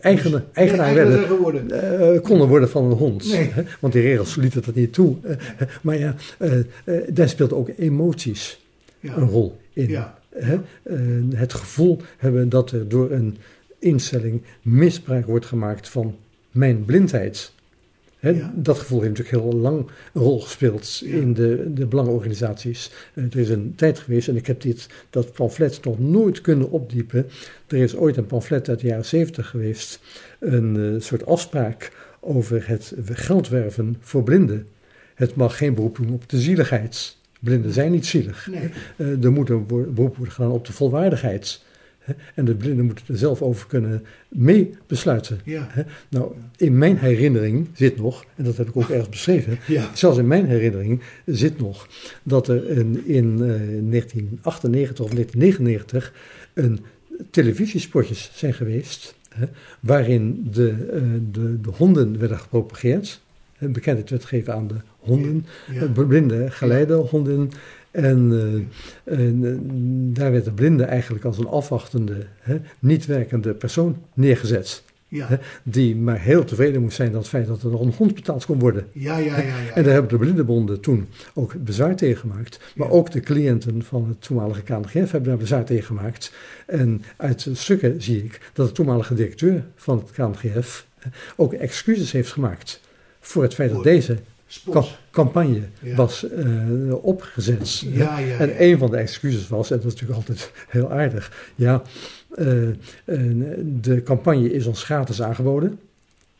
[0.00, 1.70] eigen, eigenaar Nee, werden
[2.14, 3.28] eh, konden worden van een hond.
[3.30, 3.50] Nee.
[3.52, 3.62] Hè?
[3.80, 5.16] Want die regels lieten dat niet toe.
[5.82, 6.14] Maar ja,
[7.08, 8.60] daar speelt ook emoties
[9.00, 9.88] Ja, een rol in.
[9.88, 10.17] ja.
[10.38, 10.54] Hè?
[10.82, 10.98] Eh,
[11.34, 13.36] het gevoel hebben dat er door een
[13.78, 16.16] instelling misbruik wordt gemaakt van
[16.50, 17.52] mijn blindheid.
[18.18, 18.30] Hè?
[18.30, 18.52] Ja.
[18.56, 19.78] Dat gevoel heeft natuurlijk heel lang
[20.12, 21.14] een rol gespeeld Ja.
[21.16, 22.90] in de, de belangenorganisaties.
[23.14, 26.70] Eh, er is een tijd geweest, en ik heb dit, dat pamflet nog nooit kunnen
[26.70, 27.26] opdiepen.
[27.66, 30.00] Er is ooit een pamflet uit de jaren zeventig geweest.
[30.38, 34.66] Een eh, soort afspraak over het geldwerven voor blinden.
[35.14, 37.16] Het mag geen beroep doen op de zieligheid.
[37.40, 38.48] Blinden zijn niet zielig.
[38.50, 38.70] Nee.
[38.96, 41.62] Eh, er moet een beroep worden gedaan op de volwaardigheid.
[41.98, 42.12] Hè?
[42.34, 45.40] En de blinden moeten er zelf over kunnen mee besluiten.
[45.44, 45.82] Ja, Hè?
[46.08, 50.18] Nou, in mijn herinnering zit nog, en dat heb ik ook ergens beschreven, ja, zelfs
[50.18, 51.88] in mijn herinnering zit nog
[52.22, 52.68] dat er
[53.04, 56.12] in eh, 1998 of 1999
[56.54, 56.80] een
[57.30, 59.14] televisiespotjes zijn geweest.
[59.28, 59.46] hè,
[59.80, 63.20] waarin de, eh, de, de honden werden gepropageerd.
[63.58, 64.74] Bekendheid werd gegeven aan de
[65.08, 65.82] honden, Ja.
[65.82, 67.50] eh, blinde geleidehonden.
[67.90, 68.30] En,
[69.04, 73.96] eh, en, eh, daar werd de blinde eigenlijk als een afwachtende, hè, niet werkende persoon
[74.14, 74.82] neergezet.
[75.08, 75.26] Ja.
[75.28, 78.14] Hè, die maar heel tevreden moest zijn aan het feit dat er nog een hond
[78.14, 78.86] betaald kon worden.
[78.92, 79.46] Ja, ja, ja.
[79.46, 79.74] ja.
[79.74, 82.60] En daar hebben de blindenbonden toen ook bezwaar tegen gemaakt.
[82.74, 86.32] Maar ook de cliënten van het toenmalige KNGF hebben daar bezwaar tegen gemaakt.
[86.66, 90.86] En uit stukken zie ik dat de toenmalige directeur van het KNGF
[91.36, 92.80] ook excuses heeft gemaakt
[93.20, 94.18] voor het feit dat deze
[95.10, 95.96] campagne Ja.
[95.96, 97.78] was eh, opgezet.
[97.78, 101.52] Ja, ja, En een van de excuses was, en dat is natuurlijk altijd heel aardig,
[101.54, 101.82] ja,
[102.34, 102.46] eh,
[103.64, 105.78] de campagne is ons gratis aangeboden.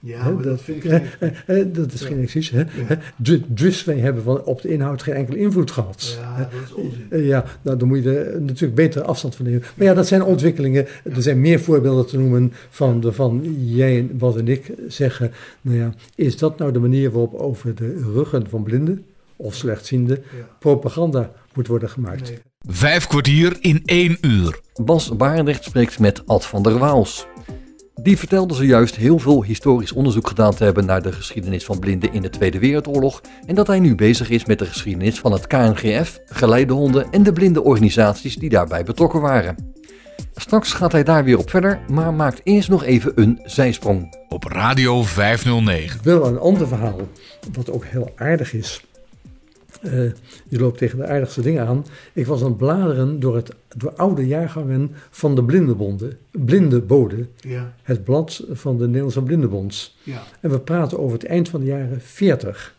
[0.00, 1.00] Ja, Hè, maar dat vind ik hè,
[1.46, 2.06] geen- dat is Ja.
[2.06, 2.50] geen excuus.
[2.50, 2.62] Hè?
[2.68, 6.18] Hè, du- Dus wij hebben van- op de inhoud geen enkele invloed gehad.
[6.20, 7.06] Ja, dat is onzin.
[7.10, 9.62] Eh, Ja, nou, dan moet je er natuurlijk beter afstand van nemen.
[9.74, 10.86] Maar ja, dat zijn ontwikkelingen.
[11.14, 15.32] Er zijn meer voorbeelden te noemen van, de, van jij en wat en ik zeggen.
[15.60, 19.04] Nou ja, is dat nou de manier waarop over de ruggen van blinden
[19.36, 20.48] of slechtzienden Ja.
[20.58, 22.22] propaganda moet worden gemaakt?
[22.28, 22.38] Nee.
[22.68, 24.60] Vijf kwartier in één uur.
[24.84, 27.26] Bas Barendrecht spreekt met Ad van der Waals.
[28.00, 32.12] Die vertelde zojuist heel veel historisch onderzoek gedaan te hebben naar de geschiedenis van blinden
[32.12, 35.46] in de Tweede Wereldoorlog en dat hij nu bezig is met de geschiedenis van het
[35.46, 39.74] KNGF, geleidehonden en de blinde organisaties die daarbij betrokken waren.
[40.34, 44.16] Straks gaat hij daar weer op verder, maar maakt eerst nog even een zijsprong.
[44.28, 46.00] Op Radio 509.
[46.02, 47.00] Wel een ander verhaal,
[47.52, 48.87] wat ook heel aardig is.
[49.80, 49.92] Eh,
[50.48, 51.84] je loopt tegen de aardigste dingen aan.
[52.12, 57.74] Ik was aan het bladeren door, het, door oude jaargangen van de Blindenbonden, Blindeboden, Ja,
[57.82, 59.94] het blad van de Nederlandse Blindenbond.
[60.02, 60.22] ja.
[60.40, 62.74] En we praten over het eind van de jaren 40.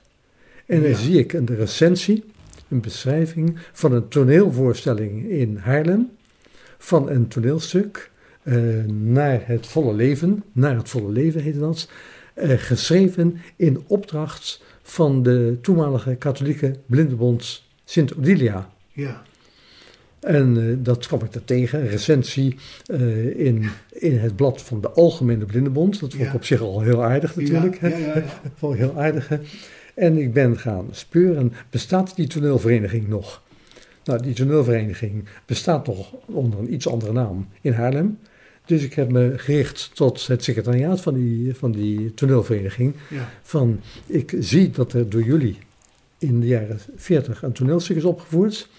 [0.65, 0.95] En dan Ja.
[0.97, 2.23] zie ik een recensie,
[2.67, 6.09] een beschrijving van een toneelvoorstelling in Haarlem.
[6.77, 8.11] Van een toneelstuk
[8.43, 8.55] eh,
[8.87, 11.89] naar het volle leven, naar het volle leven heette dat.
[12.33, 18.69] eh, geschreven in opdracht van de toenmalige katholieke blindenbond Sint Odilia.
[18.93, 19.21] ja.
[20.19, 24.81] En eh, dat kwam ik er tegen, een recensie eh, in, in het blad van
[24.81, 25.91] de Algemene Blindenbond.
[25.99, 26.33] Dat vond ik Ja.
[26.33, 27.81] op zich al heel aardig natuurlijk.
[27.81, 28.13] Ja, ja, ja, ja.
[28.13, 29.27] Dat vond ik heel aardig.
[29.27, 29.37] hè.
[29.95, 33.41] En ik ben gaan speuren, bestaat die toneelvereniging nog?
[34.03, 38.17] Nou, die toneelvereniging bestaat nog onder een iets andere naam in Haarlem.
[38.69, 42.93] Dus ik heb me gericht tot het secretariaat van die, van die toneelvereniging.
[43.09, 43.29] Ja.
[43.41, 45.57] Van, ik zie dat er door jullie
[46.17, 48.69] in de jaren 40 een toneelstuk is opgevoerd.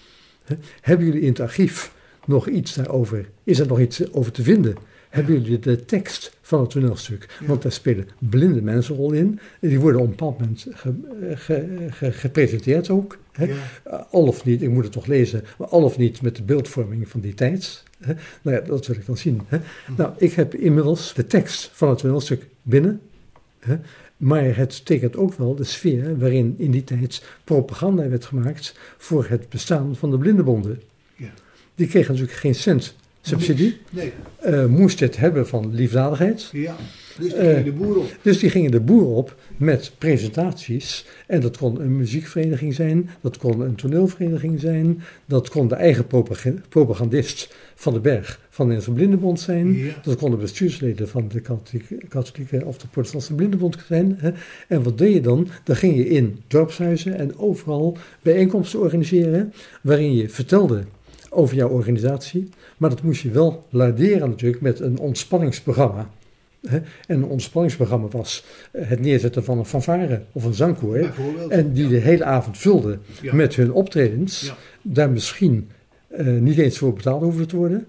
[0.81, 1.93] Hebben jullie in het archief
[2.25, 3.29] nog iets daarover?
[3.43, 4.75] Is er nog iets over te vinden?
[5.09, 7.35] Hebben jullie de tekst van het toneelstuk?
[7.39, 7.45] Ja.
[7.47, 9.39] Want daar spelen blinde mensen rol in.
[9.59, 13.17] Die worden op een bepaald moment ge- ge- ge- gepresenteerd ook.
[13.37, 14.05] Ja.
[14.11, 17.07] Al of niet, ik moet het toch lezen, maar al of niet met de beeldvorming
[17.09, 17.83] van die tijd.
[18.01, 18.13] Hè?
[18.41, 19.41] Nou ja, dat wil ik dan zien.
[19.47, 19.57] Hè?
[19.97, 23.01] Nou, ik heb inmiddels de tekst van het toneelstuk binnen.
[23.59, 23.77] Hè?
[24.17, 29.25] Maar het tekent ook wel de sfeer waarin in die tijd propaganda werd gemaakt voor
[29.29, 30.81] het bestaan van de blindenbonden.
[31.15, 31.29] Ja.
[31.75, 36.49] Die kregen natuurlijk geen cent subsidie, Nee, eh, moest het hebben van liefdadigheid.
[36.51, 36.75] ja.
[37.19, 38.15] Dus die Eh, gingen de boer op.
[38.21, 41.05] Dus die gingen de boer op met presentaties.
[41.27, 46.07] En dat kon een muziekvereniging zijn, dat kon een toneelvereniging zijn, dat kon de eigen
[46.07, 49.77] propaga- propagandist van de berg van de Nederlandse Blindenbond zijn.
[49.77, 49.93] Ja.
[50.03, 54.15] Dat konden bestuursleden van de katholieke, katholieke of de protestantse blindenbond zijn.
[54.19, 54.31] Hè.
[54.67, 55.47] En wat deed je dan?
[55.63, 60.83] Dan ging je in dorpshuizen en overal bijeenkomsten organiseren, waarin je vertelde
[61.29, 62.49] over jouw organisatie.
[62.77, 66.09] Maar dat moest je wel laderen natuurlijk met een ontspanningsprogramma.
[66.61, 71.13] En een ontspanningsprogramma was eh, het neerzetten van een fanfare of een zangkoor.
[71.49, 73.33] En die de hele avond vulden Ja.
[73.35, 74.41] met hun optredens.
[74.41, 74.57] Ja.
[74.81, 75.69] Daar misschien
[76.07, 77.85] eh, niet eens voor betaald hoefden te worden.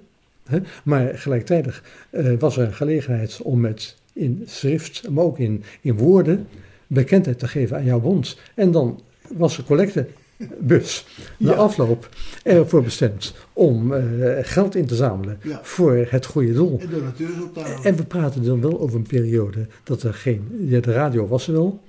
[0.47, 0.59] Hè?
[0.85, 5.97] Maar gelijktijdig eh, was er een gelegenheid om met in schrift, maar ook in, in
[5.97, 6.47] woorden,
[6.87, 8.39] bekendheid te geven aan jouw bond.
[8.55, 11.07] En dan was er collectebus
[11.39, 11.57] na Ja.
[11.57, 12.09] afloop
[12.43, 15.61] ervoor bestemd om eh, geld in te zamelen Ja.
[15.63, 16.81] voor het goede doel.
[16.81, 17.83] En.
[17.83, 20.49] En we praten dan wel over een periode dat er geen.
[20.61, 21.81] Ja, de radio was er wel,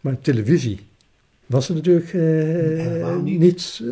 [0.00, 0.80] maar televisie
[1.46, 3.38] was er natuurlijk eh, niet.
[3.38, 3.82] niet.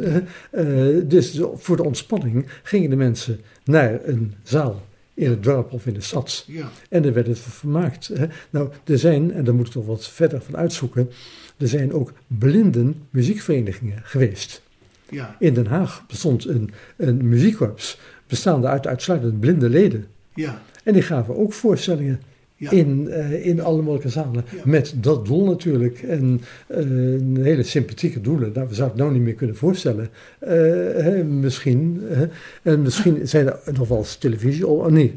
[0.50, 4.82] eh, eh, dus voor de ontspanning gingen de mensen naar een zaal
[5.14, 6.44] in het dorp of in de stad.
[6.46, 8.10] Ja, En er werd het vermaakt.
[8.14, 8.26] Hè.
[8.50, 11.10] Nou, er zijn, en daar moet ik toch wat verder van uitzoeken.
[11.56, 14.62] Er zijn ook blinden muziekverenigingen geweest.
[15.10, 20.06] Ja, In Den Haag bestond een, een muziekkorps bestaande uit uitsluitend blinde leden.
[20.34, 22.20] ja, En die gaven ook voorstellingen
[22.60, 22.70] Ja.
[22.70, 24.44] in, eh, in alle mogelijke zalen.
[24.56, 24.62] Ja.
[24.64, 26.02] Met dat doel natuurlijk.
[26.02, 28.52] En eh, een hele sympathieke doelen.
[28.54, 30.08] Nou, we zouden het nou niet meer kunnen voorstellen.
[30.38, 30.50] Eh,
[31.02, 32.02] hè, misschien.
[32.08, 32.26] hè.
[32.62, 34.66] en misschien zijn er nog wel eens televisie...
[34.66, 35.14] Oh, nee,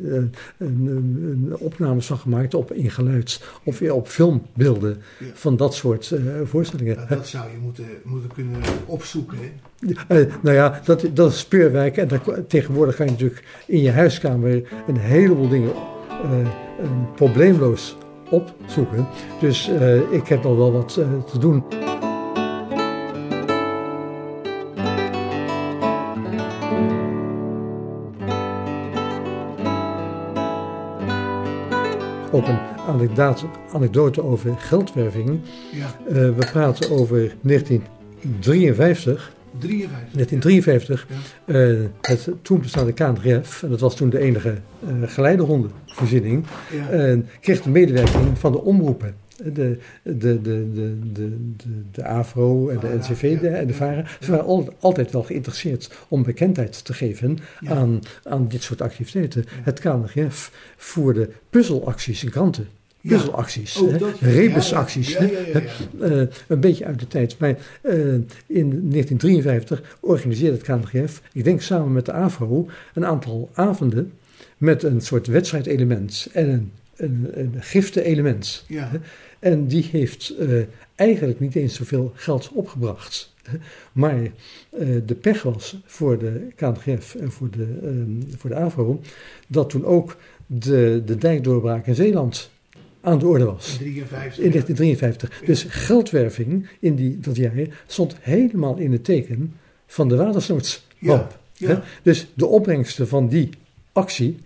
[1.57, 3.41] opnames van gemaakt op in geluid...
[3.63, 5.25] of weer op filmbeelden Ja.
[5.33, 6.95] van dat soort voorstellingen.
[6.95, 9.37] Nou, dat zou je moeten, moeten kunnen opzoeken.
[10.07, 10.27] Hè?
[10.41, 11.97] Nou ja, dat, dat is speurwerk.
[11.97, 15.71] En daar, tegenwoordig kan je natuurlijk in je huiskamer een heleboel dingen
[17.15, 17.95] probleemloos
[18.29, 19.07] opzoeken.
[19.39, 21.63] Dus eh, ik heb nog wel wat eh, te doen.
[32.31, 35.39] Ook een anekdote, anekdote over geldwerving.
[35.71, 39.33] Ja, Eh, we praten over 1953.
[39.59, 40.13] 53.
[40.13, 41.07] 1953,
[41.45, 41.53] Ja.
[41.53, 44.55] eh, het toen bestaande KNRF, en dat was toen de enige
[44.87, 46.89] eh geleiderhondenvoorziening, Ja.
[46.89, 49.15] en kreeg de medewerking van de omroepen.
[49.43, 50.71] De, de, de, de,
[51.13, 54.05] de, de, de AVRO en de VARA, NCV de- ja, en de VARA.
[54.21, 57.69] Ze waren al- altijd wel geïnteresseerd om bekendheid te geven Ja.
[57.71, 59.45] aan, aan dit soort activiteiten.
[59.63, 62.67] Het KNRF voerde puzzelacties in kranten.
[63.03, 63.15] Ja.
[63.17, 65.11] Puzzelacties, Oh, rebusacties.
[65.11, 65.61] Ja, ja.
[65.99, 67.37] Eh, een beetje uit de tijd.
[67.37, 67.49] Maar
[67.81, 68.13] eh,
[68.47, 74.11] in 1953 organiseerde het KNGF, ik denk samen met de AVRO, een aantal avonden
[74.57, 78.65] met een soort wedstrijdelement en een, een, een gifte-element.
[79.39, 80.61] En die heeft eh,
[80.95, 83.33] eigenlijk niet eens zoveel geld opgebracht.
[83.91, 89.01] Maar eh, de pech was voor de KNGF en voor de, ehm, voor de AVRO
[89.47, 92.51] dat toen ook de, de dijkdoorbraak in Zeeland
[93.03, 93.65] aan de orde was.
[93.77, 94.43] 53.
[94.43, 95.41] In 1953.
[95.45, 99.53] Dus geldwerving in die, dat jaar stond helemaal in het teken
[99.87, 101.37] van de watersnoodramp.
[101.53, 101.83] Ja.
[102.01, 103.49] Dus de opbrengsten van die
[103.91, 104.37] actie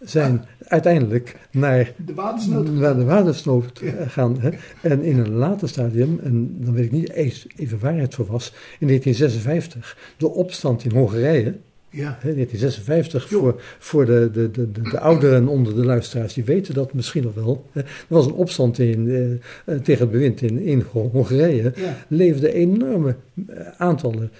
[0.00, 2.70] zijn uiteindelijk naar, De watersnood.
[2.70, 4.40] naar de watersnood eh, gaan.
[4.40, 4.50] Hè?
[4.82, 8.26] En in een later stadium, en dan weet ik niet eens even waar het voor
[8.26, 11.54] was, in 1956, de opstand in Hongarije.
[11.92, 12.18] Ja.
[12.20, 13.38] Hè, 1956, Jo.
[13.40, 17.22] voor, voor de, de, de, de, de ouderen onder de luisteraars, die weten dat misschien
[17.22, 17.66] nog wel.
[17.72, 19.32] Er was een opstand in, eh,
[19.74, 21.72] eh, tegen het bewind in, in Ho- Hongarije.
[21.76, 21.96] Ja.
[22.08, 23.16] leefden enorme
[23.48, 24.30] eh, aantallen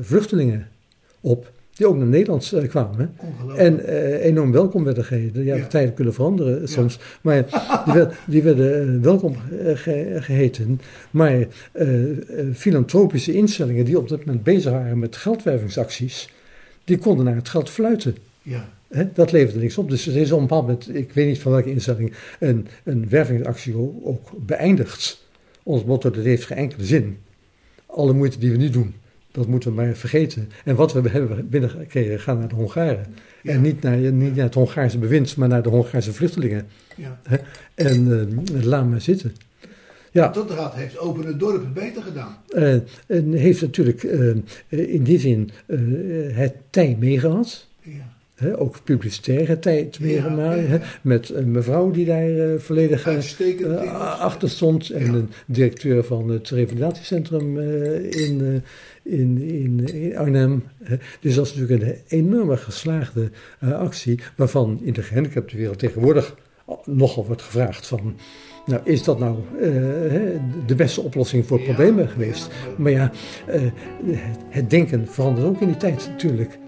[0.00, 0.68] vluchtelingen
[1.20, 3.14] op, die ook naar Nederland eh, kwamen.
[3.56, 5.44] En eh, enorm welkom werden geheten.
[5.44, 6.98] Ja, de tijden kunnen veranderen soms.
[7.22, 7.44] Maar
[7.84, 10.80] die, werd- die werden eh, welkom eh, ge- geheten.
[11.10, 11.46] Maar
[12.54, 16.28] filantropische instellingen die op dat moment bezig waren met geldwervingsacties,
[16.84, 18.16] die konden naar het geld fluiten.
[18.42, 18.68] Ja.
[18.88, 19.90] Hè, dat leverde niks op.
[19.90, 23.08] Dus er is op een bepaald moment, ik weet niet van welke instelling, een, een
[23.08, 25.26] wervingsactie ook, ook beëindigd.
[25.62, 27.18] Ons motto, dat heeft geen enkele zin.
[27.86, 28.94] Alle moeite die we nu doen,
[29.30, 30.48] dat moeten we maar vergeten.
[30.64, 33.06] En wat we hebben binnengekregen, gaan naar de Hongaren.
[33.42, 33.52] Ja.
[33.52, 36.66] En niet naar, niet naar het Hongaarse bewind, maar naar de Hongaarse vluchtelingen.
[36.96, 37.20] ja.
[37.74, 39.34] En eh, laat maar zitten.
[40.12, 42.36] Ja, Dat raad heeft Open het Dorp het beter gedaan.
[42.48, 42.72] eh,
[43.06, 44.28] en heeft natuurlijk eh,
[44.68, 45.50] in die zin
[46.32, 47.68] het tij meegehad.
[48.56, 50.68] Ook publicitaire tijd meegemaakt.
[50.68, 53.16] ja, Met een mevrouw die daar eh, volledig eh,
[53.62, 54.90] eh, achter stond.
[54.90, 55.12] En Ja.
[55.12, 58.62] een directeur van het revalidatiecentrum in,
[59.02, 60.64] in, in, in Arnhem.
[61.20, 64.20] Dus dat is natuurlijk een enorme geslaagde actie.
[64.36, 66.34] Waarvan in de gehandicaptenwereld tegenwoordig
[66.84, 68.16] nogal wordt gevraagd van...
[68.66, 69.36] Nou, is dat nou
[70.66, 72.50] de beste oplossing voor problemen geweest?
[72.76, 73.10] Maar ja,
[73.46, 73.72] het,
[74.48, 76.58] het denken verandert ook in die tijd natuurlijk.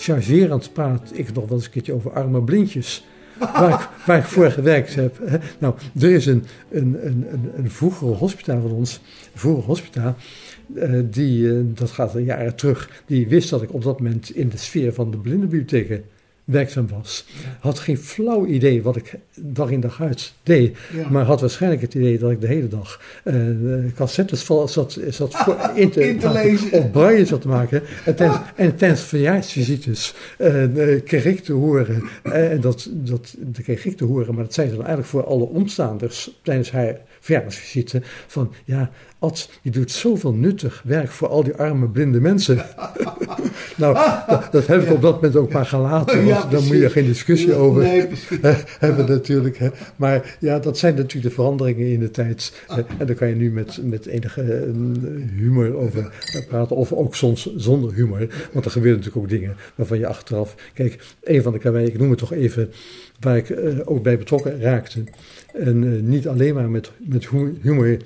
[0.00, 3.04] Chargerend praat ik nog wel eens een keertje over arme blindjes.
[3.38, 5.18] Waar ik, waar ik voor gewerkt heb.
[5.58, 9.00] Nou, er is een, een, een, een, een vroegere hospitaal van ons,
[9.32, 10.16] een vroegere hospitaal,
[10.74, 14.30] eh, die, eh, dat gaat al jaren terug, die wist dat ik op dat moment
[14.30, 16.04] in de sfeer van de blindenbibliotheken
[16.50, 17.26] werkzaam was.
[17.60, 20.78] Had geen flauw idee wat ik dag in dag uit deed.
[20.92, 21.08] Ja.
[21.10, 23.34] Maar had waarschijnlijk het idee dat ik de hele dag eh,
[23.94, 26.72] cassettes zat, zat voor, in, te, In te lezen.
[26.72, 27.82] Of braille zat te maken.
[28.04, 32.02] En tijdens, en tijdens verjaarsvisites eh, eh, kreeg ik te horen.
[32.22, 35.24] En dat, dat, dat kreeg ik te horen, maar dat zei ze dan eigenlijk voor
[35.24, 38.02] alle omstaanders tijdens haar verjaardagsvisite.
[38.26, 38.90] Van ja,
[39.22, 42.56] Ad, je doet zoveel nuttig werk voor al die arme blinde mensen.
[43.76, 46.26] nou, dat, dat heb ik op dat moment ook maar gelaten.
[46.26, 48.08] Ja, dan moet je geen discussie over Nee,
[48.78, 49.58] hebben natuurlijk.
[49.58, 49.68] Hè.
[49.96, 52.52] Maar ja, dat zijn natuurlijk de veranderingen in de tijd.
[52.66, 52.82] Hè.
[52.98, 54.62] En daar kan je nu met, met enige eh,
[55.36, 56.12] humor over
[56.48, 56.76] praten.
[56.76, 58.28] Of ook soms zonder humor.
[58.52, 60.54] Want er gebeuren natuurlijk ook dingen waarvan je achteraf...
[60.74, 62.72] Kijk, een van de karweien, ik noem het toch even...
[63.20, 65.04] waar ik eh, ook bij betrokken raakte.
[65.54, 67.96] En eh, niet alleen maar met, met hu- humor...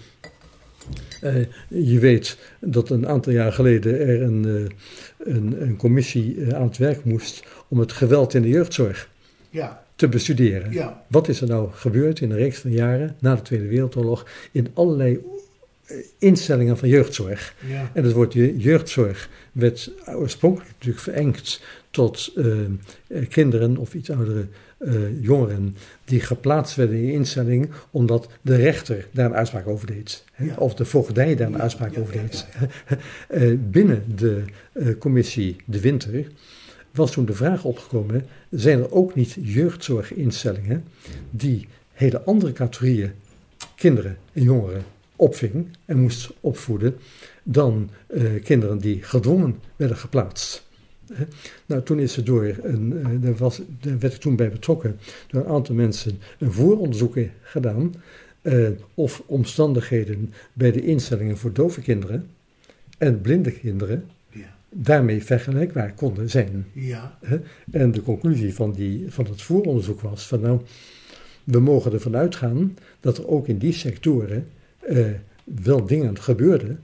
[1.20, 1.34] Eh,
[1.68, 6.76] je weet dat een aantal jaar geleden er een, eh, een, een commissie aan het
[6.78, 9.09] werk moest om het geweld in de jeugdzorg
[9.51, 10.72] Ja, te bestuderen.
[10.72, 14.26] ja, Wat is er nou gebeurd in een reeks van jaren na de Tweede Wereldoorlog
[14.53, 15.20] in allerlei
[16.18, 17.55] instellingen van jeugdzorg?
[17.68, 17.90] ja.
[17.95, 22.32] En het woord je- jeugdzorg werd oorspronkelijk natuurlijk verengd tot
[23.28, 24.47] kinderen of iets oudere
[24.85, 30.24] eh, jongeren die geplaatst werden in instellingen omdat de rechter daar een uitspraak over deed.
[30.32, 30.45] Hè?
[30.45, 30.55] Ja.
[30.57, 32.47] Of de voogdij daar een Ja, uitspraak ja, over deed.
[33.28, 36.26] Eh, binnen de eh, commissie De Winter
[36.91, 40.85] was toen de vraag opgekomen: zijn er ook niet jeugdzorginstellingen
[41.30, 43.12] die hele andere categorieën
[43.76, 44.82] kinderen en jongeren
[45.16, 46.97] opving en moest opvoeden
[47.43, 47.91] dan
[48.43, 50.64] kinderen die gedwongen werden geplaatst?
[51.66, 54.98] Nou, toen is er door een, eh, daar, was, daar werd ik toen bij betrokken,
[55.28, 57.94] door een aantal mensen een vooronderzoek gedaan
[58.42, 62.28] eh, of omstandigheden bij de instellingen voor dove kinderen
[62.98, 66.66] en blinde kinderen Ja, daarmee vergelijkbaar konden zijn.
[66.72, 67.18] ja?
[67.70, 70.61] En de conclusie van, die, van het vooronderzoek was van nou,
[71.44, 74.46] we mogen ervan uitgaan dat er ook in die sectoren
[74.78, 75.07] eh,
[75.44, 76.80] wel dingen gebeurden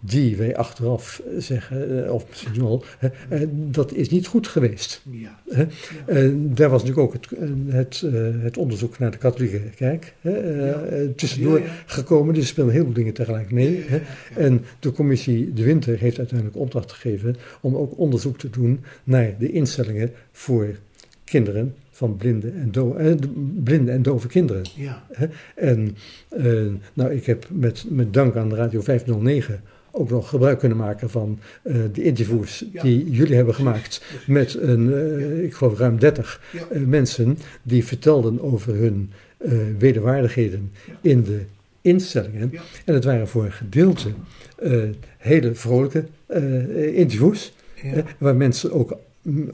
[0.00, 2.84] die wij achteraf zeggen, eh, of misschien wel,
[3.28, 5.02] eh, dat is niet goed geweest.
[5.10, 5.38] ja.
[6.32, 7.30] Daar was natuurlijk ook het,
[7.68, 10.82] het, eh, het onderzoek naar de katholieke kerk Ja.
[11.16, 12.34] tussendoor Ja, gekomen.
[12.34, 13.84] Dus er spelen heel veel dingen tegelijk mee.
[14.36, 19.34] En de commissie De Winter heeft uiteindelijk opdracht gegeven om ook onderzoek te doen naar
[19.38, 20.78] de instellingen voor
[21.24, 23.14] kinderen van blinde en, do eh,
[23.64, 24.62] blinde en dove kinderen.
[24.76, 25.02] Ja?
[25.54, 25.96] En
[26.28, 26.62] eh,
[26.94, 29.60] nou, ik heb met, met dank aan Radio 509
[29.96, 32.82] ook nog gebruik kunnen maken van eh, de interviews Ja.
[32.82, 36.60] die jullie hebben gemaakt met een, eh, ik geloof ruim 30 Ja.
[36.70, 39.10] eh, mensen die vertelden over hun
[39.78, 40.92] wederwaardigheden Ja.
[41.00, 41.40] in de
[41.80, 42.52] instellingen.
[42.84, 44.08] En het waren voor een gedeelte
[45.18, 46.04] hele vrolijke
[46.94, 47.52] interviews,
[48.18, 48.96] waar mensen ook,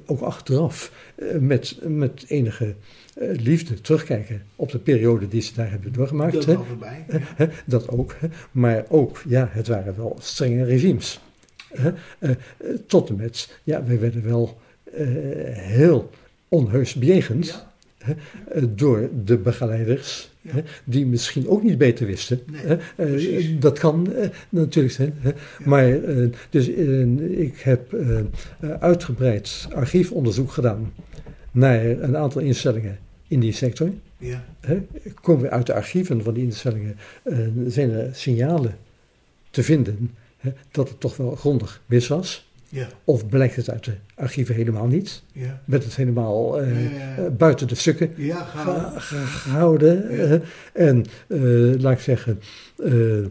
[0.07, 2.75] ook achteraf eh, met, met enige
[3.15, 6.47] eh, liefde terugkijken op de periode die ze daar hebben doorgemaakt.
[6.47, 7.05] Dat voorbij.
[7.11, 7.19] Ja.
[7.37, 8.17] Hè, dat ook.
[8.51, 11.21] Maar ook, ja, het waren wel strenge regimes.
[11.71, 11.87] Eh,
[12.19, 12.31] eh,
[12.87, 14.61] tot en met, ja, wij werden wel
[14.95, 15.07] eh,
[15.53, 16.11] heel
[16.49, 18.15] onheus bejegend Ja.
[18.49, 20.51] eh, door de begeleiders, Ja.
[20.53, 22.41] hè, die misschien ook niet beter wisten.
[22.47, 22.77] Nee, hè.
[22.97, 25.15] Eh, dat kan eh, natuurlijk zijn.
[25.19, 25.31] Hè.
[25.65, 27.97] Maar eh, dus ik heb
[28.81, 30.93] uitgebreid archiefonderzoek gedaan
[31.51, 33.91] naar een aantal instellingen in die sector.
[34.19, 34.83] Ja, Hè,
[35.21, 36.97] komen we uit de archieven van die instellingen,
[37.67, 38.77] zijn er signalen
[39.51, 42.50] te vinden hè, dat het toch wel grondig mis was.
[42.71, 45.23] Ja, Of blijkt het uit de archieven helemaal niet?
[45.33, 45.61] ja.
[45.65, 48.11] Werd het helemaal eh, Ja, eh, buiten de stukken
[48.97, 50.07] gehouden?
[50.29, 50.41] Hè?
[50.73, 52.41] en eh, laat ik zeggen,
[52.79, 53.27] eh, eh,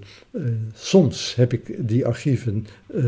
[0.73, 3.05] soms heb ik die archieven eh,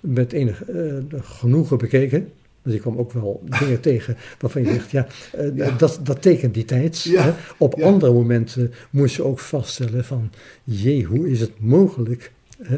[0.00, 2.28] met enig eh, genoegen bekeken.
[2.62, 5.70] Dus ik kwam ook wel dingen tegen waarvan je zegt, ja, eh, Ja.
[5.70, 7.02] Dat, dat tekent die tijd.
[7.02, 7.22] Ja.
[7.22, 7.32] Hè?
[7.58, 7.84] Op Ja.
[7.86, 10.30] andere momenten moest je ook vaststellen van,
[10.64, 12.32] jee, hoe is het mogelijk
[12.62, 12.76] hè,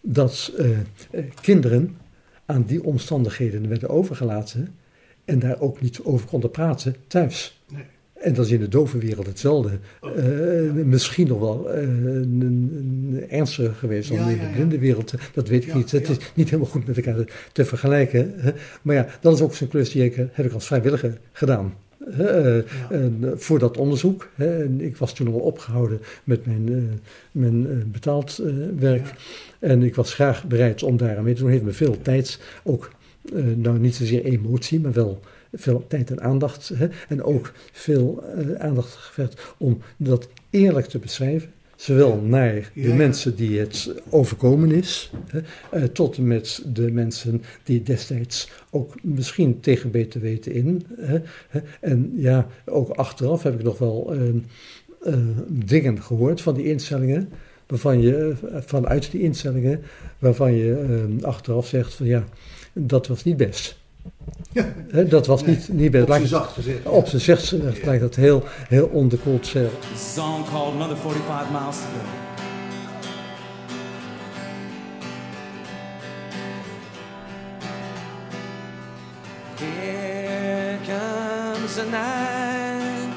[0.00, 0.70] dat eh,
[1.10, 1.96] eh, kinderen
[2.52, 4.74] aan die omstandigheden werden overgelaten
[5.24, 7.62] en daar ook niet over konden praten thuis.
[7.72, 7.82] Nee.
[8.14, 9.78] En dat is in de dove wereld hetzelfde.
[10.00, 10.72] Oh, Eh, ja.
[10.84, 14.50] Misschien nog wel eh, een, een ernstiger geweest dan Ja, in de ja.
[14.50, 15.14] blinde wereld.
[15.34, 15.90] Dat weet ik niet.
[15.90, 18.32] Het is niet helemaal goed met elkaar te, te vergelijken.
[18.36, 18.52] hè.
[18.82, 21.74] Maar ja, dat is ook zo'n klus die ik, eh, heb ik als vrijwilliger gedaan.
[22.06, 22.62] Eh, Ja.
[22.90, 24.28] en, eh, voor dat onderzoek.
[24.34, 24.62] hè.
[24.62, 26.98] En ik was toen al opgehouden met mijn, eh,
[27.32, 28.40] mijn betaald
[28.78, 29.06] werk.
[29.06, 29.12] Ja.
[29.58, 31.50] En ik was graag bereid om daar aan mee te doen.
[31.50, 32.90] Heeft me veel tijd, ook
[33.56, 35.20] nou niet zozeer emotie, maar wel
[35.52, 36.70] veel tijd en aandacht.
[36.74, 36.88] Hè?
[37.08, 38.24] En ook veel
[38.58, 41.50] aandacht gevergd om dat eerlijk te beschrijven.
[41.82, 46.90] Zowel naar de Ja, mensen die het overkomen is, hè, eh, tot en met de
[46.92, 50.86] mensen die destijds ook misschien tegen beter weten in.
[50.96, 51.18] Hè.
[51.80, 54.28] En ja, ook achteraf heb ik nog wel eh,
[55.02, 55.18] eh,
[55.48, 57.28] dingen gehoord van die instellingen,
[57.66, 59.82] waarvan je eh, vanuit die instellingen,
[60.18, 60.78] waarvan je
[61.18, 62.24] eh, achteraf zegt van ja,
[62.72, 63.78] dat was niet best.
[64.52, 64.64] Ja.
[64.90, 66.02] Hè, dat was Nee, niet, niet best.
[66.04, 66.84] Op zijn Lijkt- zacht gezegd.
[66.86, 67.20] op zijn
[67.62, 69.46] zegt lijkt dat heel, heel onderkoeld.
[69.46, 69.62] eh, This
[69.94, 72.08] is a song called Another 45 Miles to Go.
[80.86, 83.14] comes the night.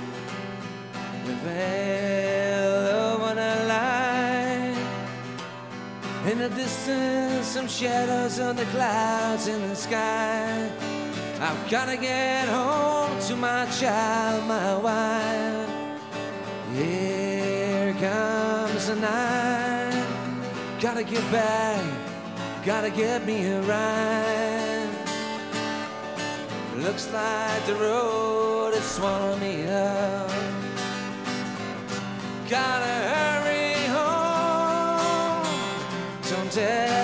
[1.25, 2.71] The veil
[3.13, 4.77] over the light.
[6.31, 10.69] In the distance, some shadows on the clouds in the sky.
[11.47, 15.69] I've gotta get home to my child, my wife.
[16.73, 20.07] Here comes the night.
[20.81, 21.85] Gotta get back,
[22.65, 24.89] gotta get me a ride.
[26.77, 30.31] Looks like the road is swallowing me up.
[32.49, 35.45] Gotta hurry home.
[36.27, 36.94] Don't dare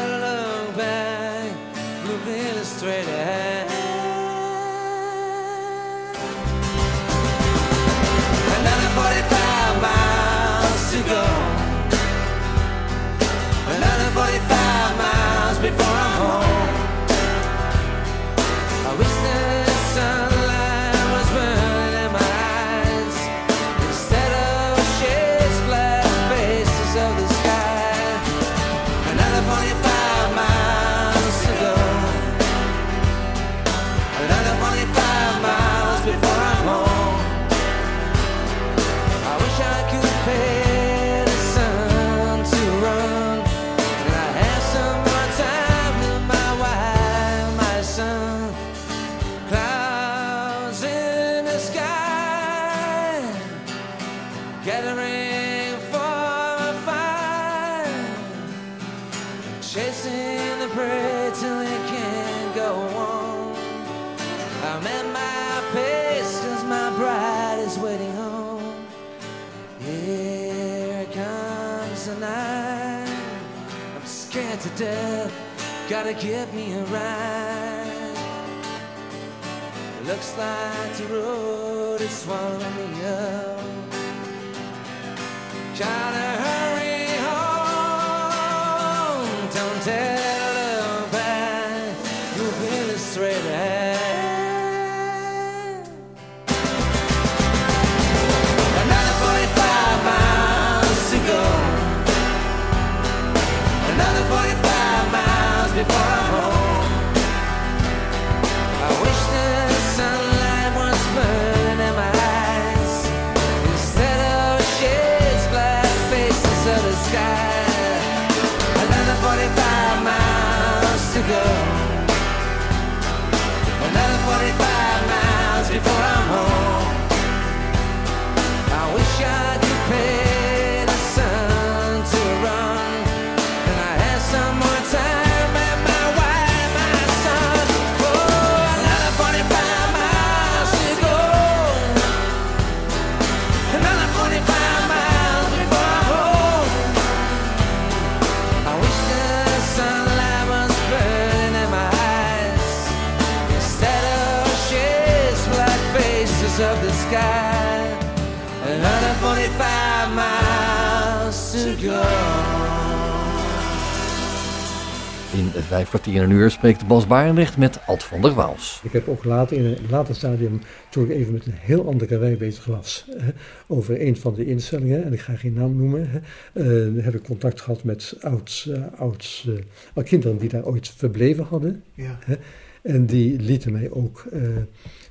[165.62, 168.82] vijf kwartier en een uur spreekt Bas Barendrecht met Ad van der Waals.
[168.84, 172.18] Ik heb ook later in een later stadium, toen ik even met een heel andere
[172.18, 173.32] wij bezig was, hè,
[173.68, 176.20] over een van de instellingen, en ik ga geen naam noemen, hè,
[176.54, 179.50] eh, heb ik contact gehad met ouds, eh, ouds,
[179.94, 181.84] eh, kinderen die daar ooit verbleven hadden.
[181.94, 182.18] Ja.
[182.26, 182.36] Hè,
[182.82, 184.42] en die lieten mij ook eh,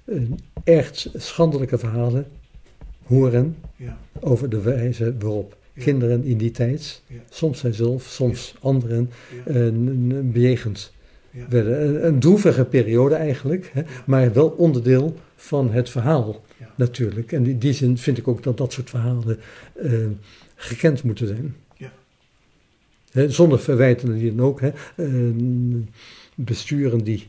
[0.05, 2.27] een erg schandelijke verhalen
[3.07, 3.99] horen Ja.
[4.21, 5.59] over de wijze waarop.
[5.81, 9.11] Kinderen in die tijd, soms zijzelf, soms anderen,
[9.45, 9.69] eh,
[10.23, 10.93] bejegend
[11.31, 11.47] Ja.
[11.49, 12.07] werden.
[12.07, 17.33] Een, droevige periode eigenlijk, hè, maar wel onderdeel van het verhaal natuurlijk.
[17.33, 19.39] En in die zin vind ik ook dat dat soort verhalen
[19.75, 19.93] eh,
[20.55, 21.57] gekend moeten zijn.
[21.77, 23.29] Ja.
[23.29, 24.61] Zonder verwijten die dan ook.
[24.61, 25.07] Hè, eh,
[26.35, 27.29] besturen die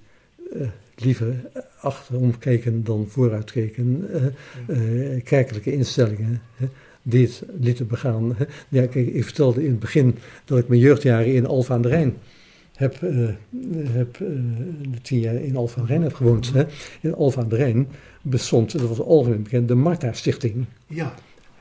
[0.53, 1.35] eh, liever
[1.79, 4.09] achterom keken dan vooruit keken.
[5.23, 6.65] kerkelijke instellingen hè,
[7.03, 8.35] die het lieten begaan.
[8.69, 11.87] Ja, kijk, ik vertelde in het begin dat ik mijn jeugdjaren in Alphen aan de
[11.87, 12.13] Rijn
[12.75, 13.27] heb, eh,
[13.89, 14.27] heb eh,
[15.01, 16.53] tien jaar in Alphen aan de Rijn heb gewoond.
[16.53, 16.63] Hè.
[17.01, 17.87] In Alphen aan de Rijn
[18.21, 20.65] bestond, dat was algemeen bekend, de Marta Stichting.
[20.87, 21.13] Ja,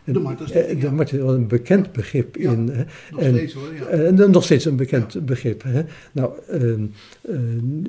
[0.04, 0.94] En, De Marta Stichting, eh, De.
[0.94, 2.68] Marta was een bekend begrip Ja, in.
[2.68, 2.84] hè.
[3.10, 3.74] nog En- steeds hoor.
[3.74, 3.86] Ja.
[3.86, 5.62] eh, nog steeds een bekend begrip.
[5.62, 5.82] Hè?
[6.12, 6.78] Nou, eh, eh,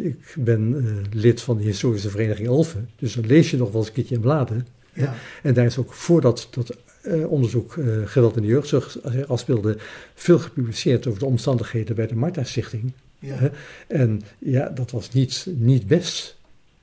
[0.01, 2.89] ik ben lid van de Historische Vereniging Alphen.
[2.95, 4.67] Dus dan lees je nog wel eens een keertje in bladen.
[4.93, 5.13] ja.
[5.43, 8.97] En daar is ook voordat dat eh, onderzoek eh, geweld in de jeugdzorg
[9.27, 9.77] afspeelde,
[10.13, 12.91] veel gepubliceerd over de omstandigheden bij de Marta Stichting.
[13.19, 13.35] ja.
[13.35, 13.49] Hè?
[13.87, 16.39] En ja, dat was niet, niet best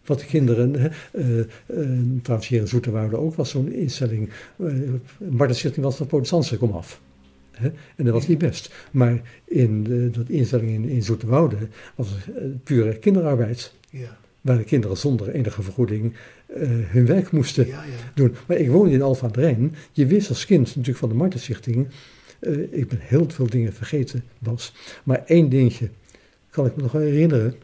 [0.09, 1.45] wat de kinderen, hè, eh,
[2.23, 4.31] trouwens hier in Zoeterwoude ook, was zo'n instelling.
[4.57, 4.73] Uh,
[5.31, 7.01] Marten Stichting was van protestantse kom af.
[7.51, 8.75] Hè, en dat was niet best.
[8.91, 11.57] Maar in de, dat instelling in, in Zoeterwoude
[11.95, 13.75] was het pure kinderarbeid.
[13.91, 16.15] Ja, Waar de kinderen zonder enige vergoeding
[16.67, 17.91] hun werk moesten ja, ja.
[18.15, 18.35] doen.
[18.47, 19.75] Maar ik woonde in den Rijn.
[19.93, 21.89] Je wist als kind natuurlijk van de Martenstichting.
[22.39, 24.73] eh ik ben heel veel dingen vergeten, Bas.
[25.05, 25.89] Maar één dingetje
[26.51, 27.55] kan ik me nog wel herinneren.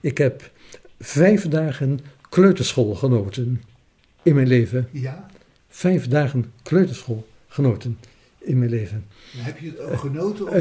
[0.00, 0.50] Ik heb
[1.00, 3.62] vijf dagen kleuterschool genoten
[4.22, 4.88] in mijn leven.
[4.90, 5.26] Ja,
[5.68, 7.98] Vijf dagen kleuterschool genoten
[8.44, 9.04] in mijn leven.
[9.36, 10.46] heb je het ook genoten?
[10.48, 10.52] Of?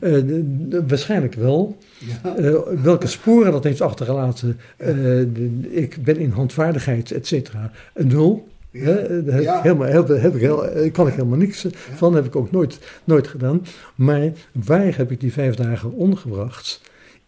[0.00, 1.76] De- waarschijnlijk wel.
[1.98, 2.54] ja.
[2.82, 4.58] Welke sporen dat heeft achtergelaten.
[4.76, 8.48] de- ik ben in handvaardigheid, et cetera, een nul.
[8.70, 8.84] Ja.
[8.86, 9.56] Heb Ja.
[9.56, 12.78] ik helemaal, heb, heb ik heel, kan ik helemaal niks van, heb ik ook nooit,
[13.04, 13.62] nooit gedaan.
[13.94, 16.80] Maar waar heb ik die vijf dagen ondergebracht?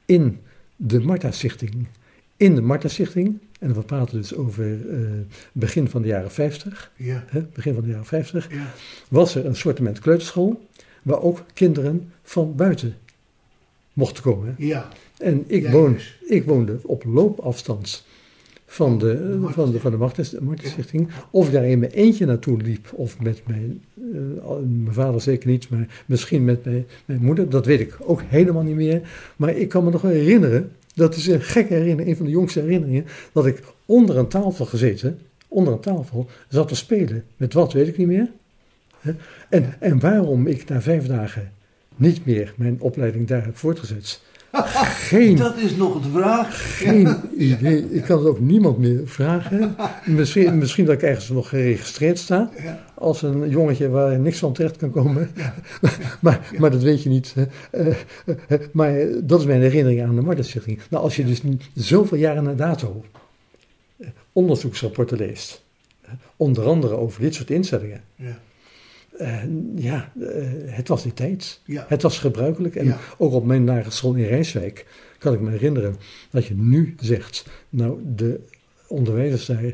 [0.07, 0.39] In
[0.77, 1.87] de Marta Stichting.
[2.39, 5.01] In de Marta Stichting, en we praten dus over eh,
[5.53, 8.73] begin van de jaren 50, Ja, hè, begin van de jaren 50, ja,
[9.09, 10.61] was er een soortement kleuterschool,
[11.03, 12.95] waar ook kinderen van buiten
[13.93, 14.55] mochten komen.
[14.59, 14.89] ja.
[15.19, 16.19] En ik, woon, dus.
[16.27, 18.07] ik woonde op loopafstand
[18.67, 19.97] van de, van de, van de
[20.41, 21.09] Martenstichting.
[21.31, 25.49] Of ik daar in mijn eentje naartoe liep, of met mijn, eh, mijn vader zeker
[25.49, 29.11] niet, maar misschien met mijn, mijn moeder, dat weet ik ook helemaal niet meer.
[29.37, 32.33] Maar ik kan me nog wel herinneren, dat is een gekke herinnering, een van de
[32.33, 35.19] jongste herinneringen, dat ik onder een tafel gezeten,
[35.49, 37.25] onder een tafel, zat te spelen.
[37.37, 38.31] Met wat, weet ik niet meer.
[39.49, 41.53] En, en waarom ik na vijf dagen
[41.97, 44.21] niet meer mijn opleiding daar heb voortgezet.
[44.53, 46.77] Geen Dat is nog de vraag.
[46.79, 47.91] geen idee.
[47.91, 49.77] Ik kan het ook niemand meer vragen.
[50.05, 52.51] Misschien, misschien dat ik ergens nog geregistreerd sta.
[52.95, 55.31] Als een jongetje waar niks van terecht kan komen.
[56.21, 57.35] maar, maar dat weet je niet.
[57.71, 57.87] Eh,
[58.49, 60.81] eh, maar dat is mijn herinnering aan de Martenstichting.
[60.91, 61.41] Nou, als je dus
[61.75, 63.05] zoveel jaren na dato
[63.99, 65.63] eh, onderzoeksrapporten leest.
[66.03, 68.01] eh, Onder andere over dit soort instellingen.
[68.15, 68.39] Ja,
[69.19, 69.43] eh,
[69.75, 70.27] ja, eh,
[70.67, 71.61] het was die tijd.
[71.65, 71.85] ja.
[71.89, 72.75] Het was gebruikelijk.
[72.77, 72.99] En Ja.
[73.19, 74.87] ook op mijn lagere school in Rijswijk
[75.19, 75.97] kan ik me herinneren
[76.31, 78.41] dat je nu zegt, nou de
[78.87, 79.73] onderwijzers daar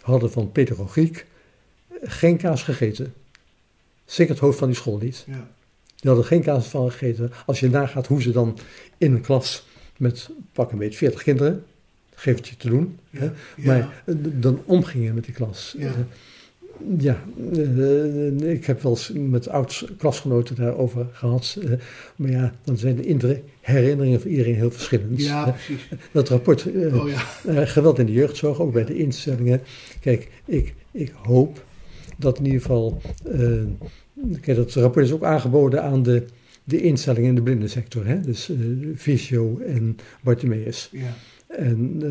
[0.00, 1.26] hadden van pedagogiek
[2.02, 3.14] geen kaas gegeten.
[4.04, 5.24] Zeker het hoofd van die school niet.
[5.26, 5.48] ja.
[5.96, 7.32] Die hadden geen kaas van gegeten.
[7.46, 8.58] Als je nagaat hoe ze dan
[8.98, 9.66] in een klas
[9.96, 11.64] met pak een beetje 40 kinderen,
[12.14, 13.30] geef het je te doen, Ja, hè,
[13.66, 15.76] maar eh, dan omgingen met die klas.
[16.98, 17.22] Ja.
[17.52, 21.58] Eh, eh, ik heb wel eens met oud-klasgenoten daarover gehad.
[21.62, 21.70] eh,
[22.16, 25.22] maar ja, dan zijn de herinneringen van iedereen heel verschillend.
[25.22, 25.52] ja, hè.
[25.52, 25.88] precies.
[26.12, 27.22] Dat rapport, eh, Oh ja.
[27.46, 29.60] eh, geweld in de jeugdzorg, ook bij de instellingen.
[30.00, 31.64] Kijk, ik, ik hoop
[32.18, 33.00] dat in ieder geval.
[33.24, 33.62] eh,
[34.40, 36.24] kijk, dat rapport is ook aangeboden aan de,
[36.64, 38.06] de instellingen in de blindensector.
[38.06, 38.20] Hè?
[38.20, 38.56] Dus eh
[38.94, 41.14] Visio en Bartimeus Ja,
[41.46, 42.02] en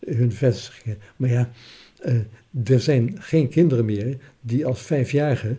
[0.00, 0.98] eh, hun vestigingen.
[1.16, 1.50] Maar ja,
[1.98, 2.14] eh,
[2.64, 5.58] er zijn geen kinderen meer die als vijfjarigen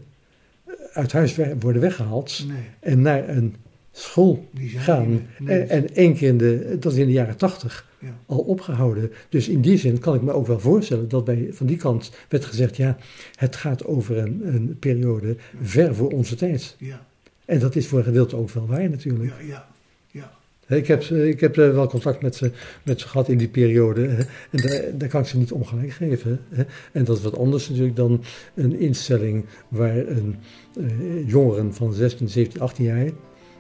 [0.65, 2.57] eh, uit huis worden weggehaald nee.
[2.79, 3.55] en naar een
[3.91, 5.09] school gaan.
[5.09, 5.21] meer.
[5.39, 5.59] Nee.
[5.59, 8.17] En, en één keer in de, dat is in de jaren tachtig Ja.
[8.25, 9.11] al opgehouden.
[9.29, 12.11] Dus in die zin kan ik me ook wel voorstellen dat bij, van die kant
[12.29, 12.97] werd gezegd, ja,
[13.35, 16.75] het gaat over een, een periode ver voor onze tijd.
[16.79, 17.05] Ja,
[17.45, 19.33] En dat is voor een gedeelte ook wel waar natuurlijk.
[19.47, 19.70] ja.
[20.71, 22.51] Ik heb, ik heb eh, wel contact met ze,
[22.83, 24.07] met ze gehad in die periode.
[24.49, 26.39] En daar, daar kan ik ze niet ongelijk geven.
[26.91, 28.23] En dat is wat anders natuurlijk dan
[28.55, 30.35] een instelling waar een,
[30.77, 33.09] eh, jongeren van 16, 17, 18 jaar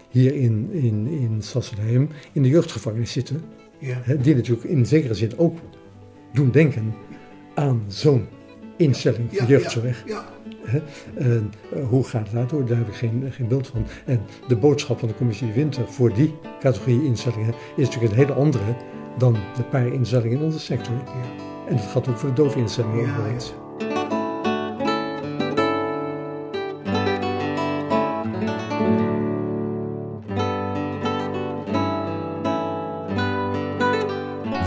[0.09, 3.41] hier in, in, in Sassenheim in de jeugdgevangenis zitten.
[3.79, 4.01] ja.
[4.21, 5.57] Die natuurlijk in zekere zin ook
[6.33, 6.93] doen denken
[7.55, 8.27] aan zo'n
[8.77, 10.03] instelling Ja, van jeugdzorg.
[10.07, 10.25] Ja,
[11.15, 12.65] En eh, hoe gaat het daardoor?
[12.65, 13.85] Daar heb ik geen, geen beeld van.
[14.05, 18.33] En de boodschap van de commissie Winter voor die categorie instellingen is natuurlijk een hele
[18.33, 18.75] andere
[19.17, 20.93] dan de paar instellingen in onze sector.
[20.93, 21.49] ja.
[21.67, 23.05] En dat gaat ook voor de doofinstellingen.
[23.05, 23.53] Ja, overigens.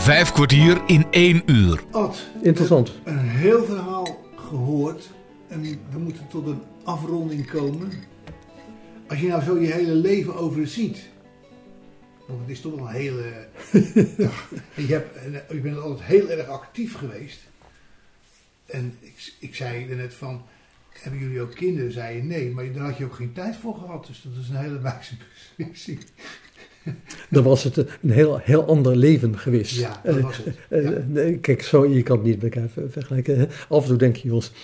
[0.05, 1.80] Vijf kwartier in één uur.
[1.90, 2.92] Ad, Interessant.
[3.05, 5.14] een heel verhaal gehoord
[5.55, 7.91] en we moeten tot een afronding komen.
[9.09, 10.99] Als je nou zo je hele leven overziet,
[12.29, 13.23] want het is toch wel een hele.
[14.75, 15.19] je, hebt,
[15.51, 17.41] je bent altijd heel erg actief geweest.
[18.67, 20.43] En ik, ik zei er net van,
[20.93, 21.93] hebben jullie ook kinderen?
[21.93, 24.07] Zei je nee, maar daar had je ook geen tijd voor gehad.
[24.07, 25.15] Dus dat is een hele wijze
[25.57, 25.99] beslissing.
[27.31, 29.77] Dan was het een heel, heel ander leven geweest.
[29.77, 30.57] Ja, dat Eh, was het.
[30.69, 31.05] eh, Ja.
[31.07, 33.49] nee, kijk, zo, je kan het niet met elkaar ver- vergelijken.
[33.69, 34.57] Af en toe denk je, jongens, eh,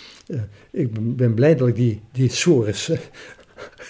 [0.70, 2.98] ik ben- blij dat ik die, die sores eh,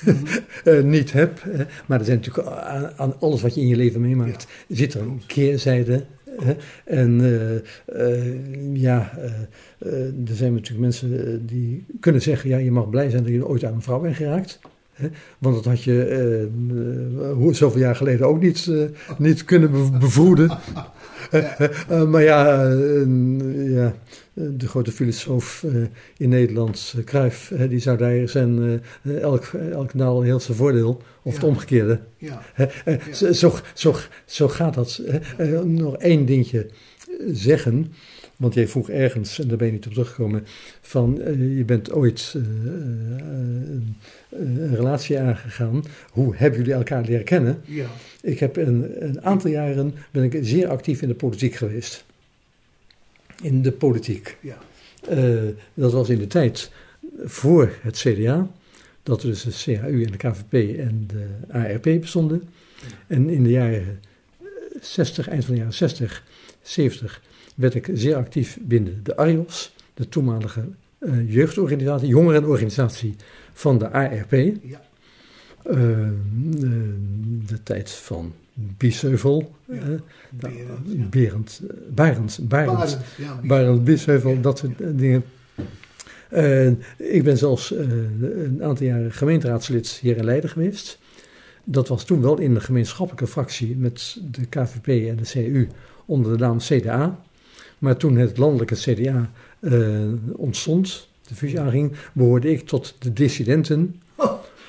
[0.05, 0.27] Mhm.
[0.65, 1.43] eh, niet heb.
[1.87, 5.01] maar er zijn natuurlijk aan, aan alles wat je in je leven meemaakt, zit er
[5.01, 6.05] een keerzijde
[6.43, 6.55] Hè?
[6.85, 7.57] En eh,
[8.19, 8.35] eh,
[8.73, 9.25] ja, eh,
[9.79, 13.33] eh, er zijn natuurlijk mensen eh, die kunnen zeggen: ja, je mag blij zijn dat
[13.33, 14.59] je ooit aan een vrouw bent geraakt.
[15.39, 18.83] Want dat had je eh, eh, zoveel jaar geleden ook niet, eh,
[19.19, 20.51] niet kunnen be- bevroeden.
[21.31, 22.63] Eh, maar ja,
[23.55, 23.95] ja,
[24.33, 25.67] de grote filosoof
[26.17, 28.83] in Nederland, Cruijff, die zou daar zijn
[29.21, 32.01] elk, elk nadeel heel zijn voordeel, of het omgekeerde.
[32.17, 32.43] Ja.
[33.13, 33.33] Zo,
[33.75, 33.95] zo,
[34.25, 35.03] zo, gaat dat.
[35.65, 36.71] nog één dingetje
[37.33, 37.93] zeggen.
[38.37, 40.45] Want jij vroeg ergens, en daar ben je niet op teruggekomen,
[40.81, 41.21] van
[41.57, 42.35] je bent ooit
[44.31, 45.85] een, relatie aangegaan.
[46.11, 47.63] Hoe hebben jullie elkaar leren kennen?
[47.65, 47.87] Ja.
[48.23, 52.05] Ik heb een, een aantal jaren ben ik zeer actief in de politiek geweest.
[53.43, 54.37] In de politiek.
[54.41, 54.59] Ja.
[55.09, 55.35] Eh,
[55.75, 56.71] dat was in de tijd
[57.25, 58.49] voor het CDA.
[59.03, 62.43] Dat dus de CAU en de KVP en de ARP bestonden.
[63.07, 64.01] En in de jaren
[64.81, 66.25] 60, eind van de jaren 60,
[66.63, 67.23] 70,
[67.55, 70.65] werd ik zeer actief binnen de ARIOS, de toenmalige
[70.99, 73.17] eh, jeugdorganisatie, jongerenorganisatie
[73.61, 74.31] van de ARP.
[74.63, 74.81] Ja.
[75.63, 76.13] Eh, eh,
[77.47, 79.75] de tijd van Biesheuvel, Ja.
[79.75, 79.81] eh,
[80.31, 81.05] Berend, ja.
[81.11, 84.41] Berend, eh, Barend, Barend, Barend, ja, Barend Biesheuvel, Ja.
[84.41, 85.25] dat soort dingen.
[86.97, 90.99] Ik ben zelfs een aantal jaren gemeenteraadslid hier in Leiden geweest.
[91.65, 95.69] Dat was toen wel in de gemeenschappelijke fractie met de KVP en de CU
[96.07, 97.19] onder de naam CDA.
[97.79, 99.31] Maar toen het landelijke CDA
[100.33, 104.01] ontstond, de fusie aanging, behoorde ik tot de dissidenten.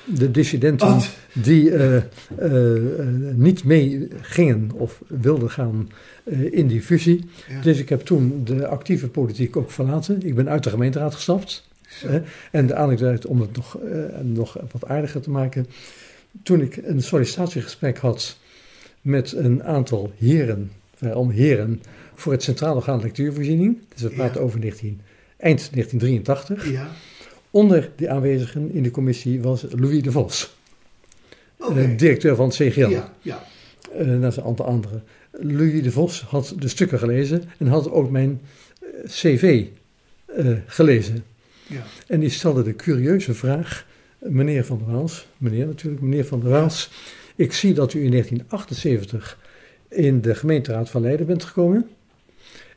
[0.04, 1.00] De dissidenten
[1.32, 2.04] die eh, eh,
[2.38, 5.90] eh, niet mee gingen of wilden gaan
[6.50, 7.24] in die fusie.
[7.48, 7.60] Ja.
[7.60, 10.22] Dus ik heb toen de actieve politiek ook verlaten.
[10.26, 11.68] Ik ben uit de gemeenteraad gestapt.
[11.88, 12.22] Hè?
[12.50, 13.78] En de aanleiding om het nog,
[14.22, 15.66] nog wat aardiger te maken.
[16.42, 18.36] Toen ik een sollicitatiegesprek had
[19.00, 20.70] met een aantal heren,
[21.14, 21.82] om heren,
[22.14, 23.78] voor het Centraal Orgaan Lectuurvoorziening.
[23.88, 24.14] Dus we Ja.
[24.14, 25.00] praten over 19,
[25.42, 26.70] eind 1983.
[26.70, 26.90] Ja.
[27.50, 30.56] Onder de aanwezigen in de commissie was Louis de Vos,
[31.58, 32.88] eh, directeur van het CGL.
[32.88, 33.14] Ja.
[33.22, 33.44] Ja.
[33.92, 35.04] Eh, naast een aantal anderen.
[35.30, 38.40] Louis de Vos had de stukken gelezen en had ook mijn
[38.80, 39.64] eh, cv
[40.66, 41.24] gelezen.
[41.66, 41.82] Ja.
[42.06, 43.86] En die stelde de curieuze vraag,
[44.18, 46.90] meneer Van der Waals, meneer natuurlijk, meneer Van der Waals,
[47.36, 49.38] ik zie dat u in 1978
[49.88, 51.88] in de gemeenteraad van Leiden bent gekomen.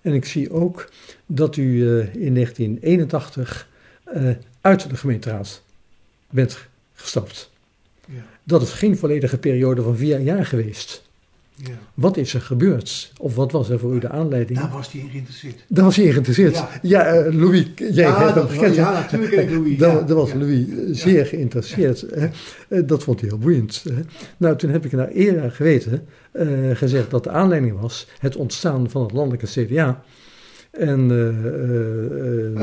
[0.05, 0.89] En ik zie ook
[1.25, 3.69] dat u eh, in 1981
[4.03, 4.29] eh,
[4.61, 5.63] uit de gemeenteraad
[6.29, 6.57] bent
[6.93, 7.51] gestapt.
[8.07, 8.25] Ja.
[8.43, 11.03] Dat is geen volledige periode van vier jaar geweest.
[11.57, 11.69] Ja.
[11.93, 13.11] Wat is er gebeurd?
[13.19, 14.59] Of wat was er voor u de aanleiding?
[14.59, 15.65] Daar was hij in geïnteresseerd.
[15.67, 16.55] Daar was hij in geïnteresseerd.
[16.55, 16.69] Ja.
[16.81, 18.75] Ja, eh, Louis, jij Ja, hebt hem gekend.
[18.75, 20.33] ja, natuurlijk Louis, Daar was.
[20.33, 22.01] Louis eh, zeer geïnteresseerd.
[22.13, 22.27] hè.
[22.69, 23.83] Eh, Dat vond hij heel boeiend.
[23.89, 24.01] hè.
[24.37, 26.07] Nou, toen heb ik naar eer geweten
[26.73, 30.03] gezegd dat de aanleiding was het ontstaan van het landelijke CDA.
[30.77, 32.55] En eh, eh,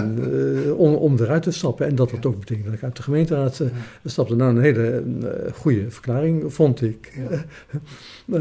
[0.69, 1.87] eh, om, om eruit te stappen.
[1.87, 3.63] En dat dat ook betekent dat ik uit de gemeenteraad
[4.05, 4.37] stapte.
[4.37, 5.05] Nou, een hele
[5.55, 7.13] goede verklaring, vond ik.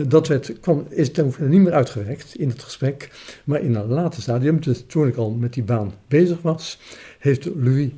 [0.08, 3.10] Dat werd, kwam, is toen niet meer uitgewerkt in het gesprek.
[3.44, 6.80] Maar in een later stadium, dus toen ik al met die baan bezig was,
[7.20, 7.90] heeft Louis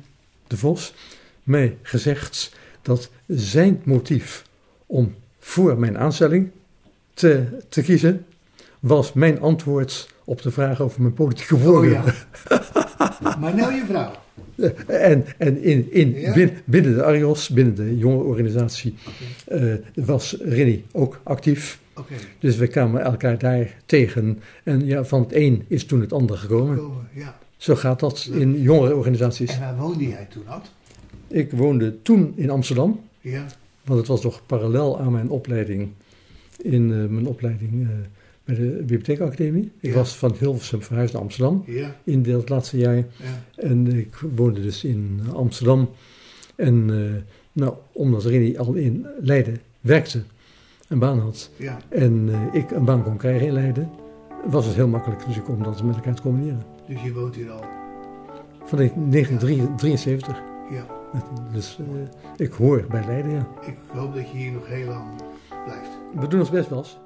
[0.46, 0.94] de Vos
[1.42, 4.44] mij gezegd dat zijn motief
[4.86, 6.50] om voor mijn aanstelling
[7.14, 8.24] te, te kiezen,
[8.80, 11.90] was mijn antwoord op de vraag over mijn politieke Oh voorkeur.
[11.92, 12.04] ja.
[13.40, 14.10] maar nou je vrouw.
[14.86, 16.32] En, en in, in, Ja.
[16.32, 18.94] bin- binnen de ARIOS, binnen de jonge organisatie,
[19.46, 21.80] eh, was Rennie ook actief.
[21.96, 22.14] Oké.
[22.38, 24.40] Dus we kwamen elkaar daar tegen.
[24.64, 26.76] En ja, van het een is toen het ander gekomen.
[26.76, 27.38] Komen, Ja.
[27.56, 29.52] Zo gaat dat in jongere organisaties.
[29.54, 30.70] En waar woonde jij toen, Ad?
[31.28, 33.44] Ik woonde toen in Amsterdam, Ja.
[33.84, 35.88] want het was nog parallel aan mijn opleiding
[36.62, 37.88] in eh, mijn opleiding eh,
[38.44, 39.72] bij de Bibliotheekacademie.
[39.80, 39.94] Ik Ja.
[39.96, 41.96] was van Hilversum verhuisd naar Amsterdam Ja.
[42.04, 42.96] in dat laatste jaar.
[42.96, 43.04] Ja.
[43.56, 45.88] En ik woonde dus in Amsterdam.
[46.56, 47.22] En eh,
[47.52, 50.22] nou, omdat Rini al in Leiden werkte,
[50.88, 51.78] een baan had, Ja.
[51.88, 53.90] en eh, ik een baan kon krijgen in Leiden,
[54.50, 56.62] was het heel makkelijk dus ik om dat met elkaar te combineren.
[56.88, 57.64] Dus je woont hier al.
[58.64, 58.78] Van
[59.10, 60.42] 1973.
[60.70, 60.86] Ja.
[61.52, 63.48] Dus eh, ik hoor bij Leiden, ja.
[63.66, 65.04] Ik hoop dat je hier nog heel lang
[65.64, 65.88] blijft.
[66.20, 66.98] We doen ons best wel eens.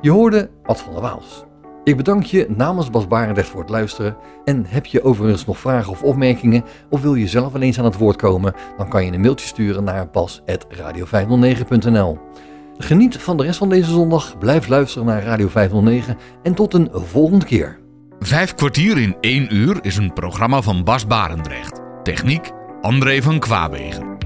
[0.00, 1.44] Je hoorde Ad van der Waals.
[1.84, 4.16] Ik bedank je namens Bas Barendrecht voor het luisteren.
[4.44, 7.96] En heb je overigens nog vragen of opmerkingen, of wil je zelf eens aan het
[7.96, 12.18] woord komen, dan kan je een mailtje sturen naar bas.radio509.nl.
[12.78, 16.88] Geniet van de rest van deze zondag, blijf luisteren naar Radio 509 en tot een
[16.92, 17.78] volgende keer.
[18.18, 21.80] Vijf kwartier in één uur is een programma van Bas Barendrecht.
[22.02, 24.19] Techniek André van Kwaabegen.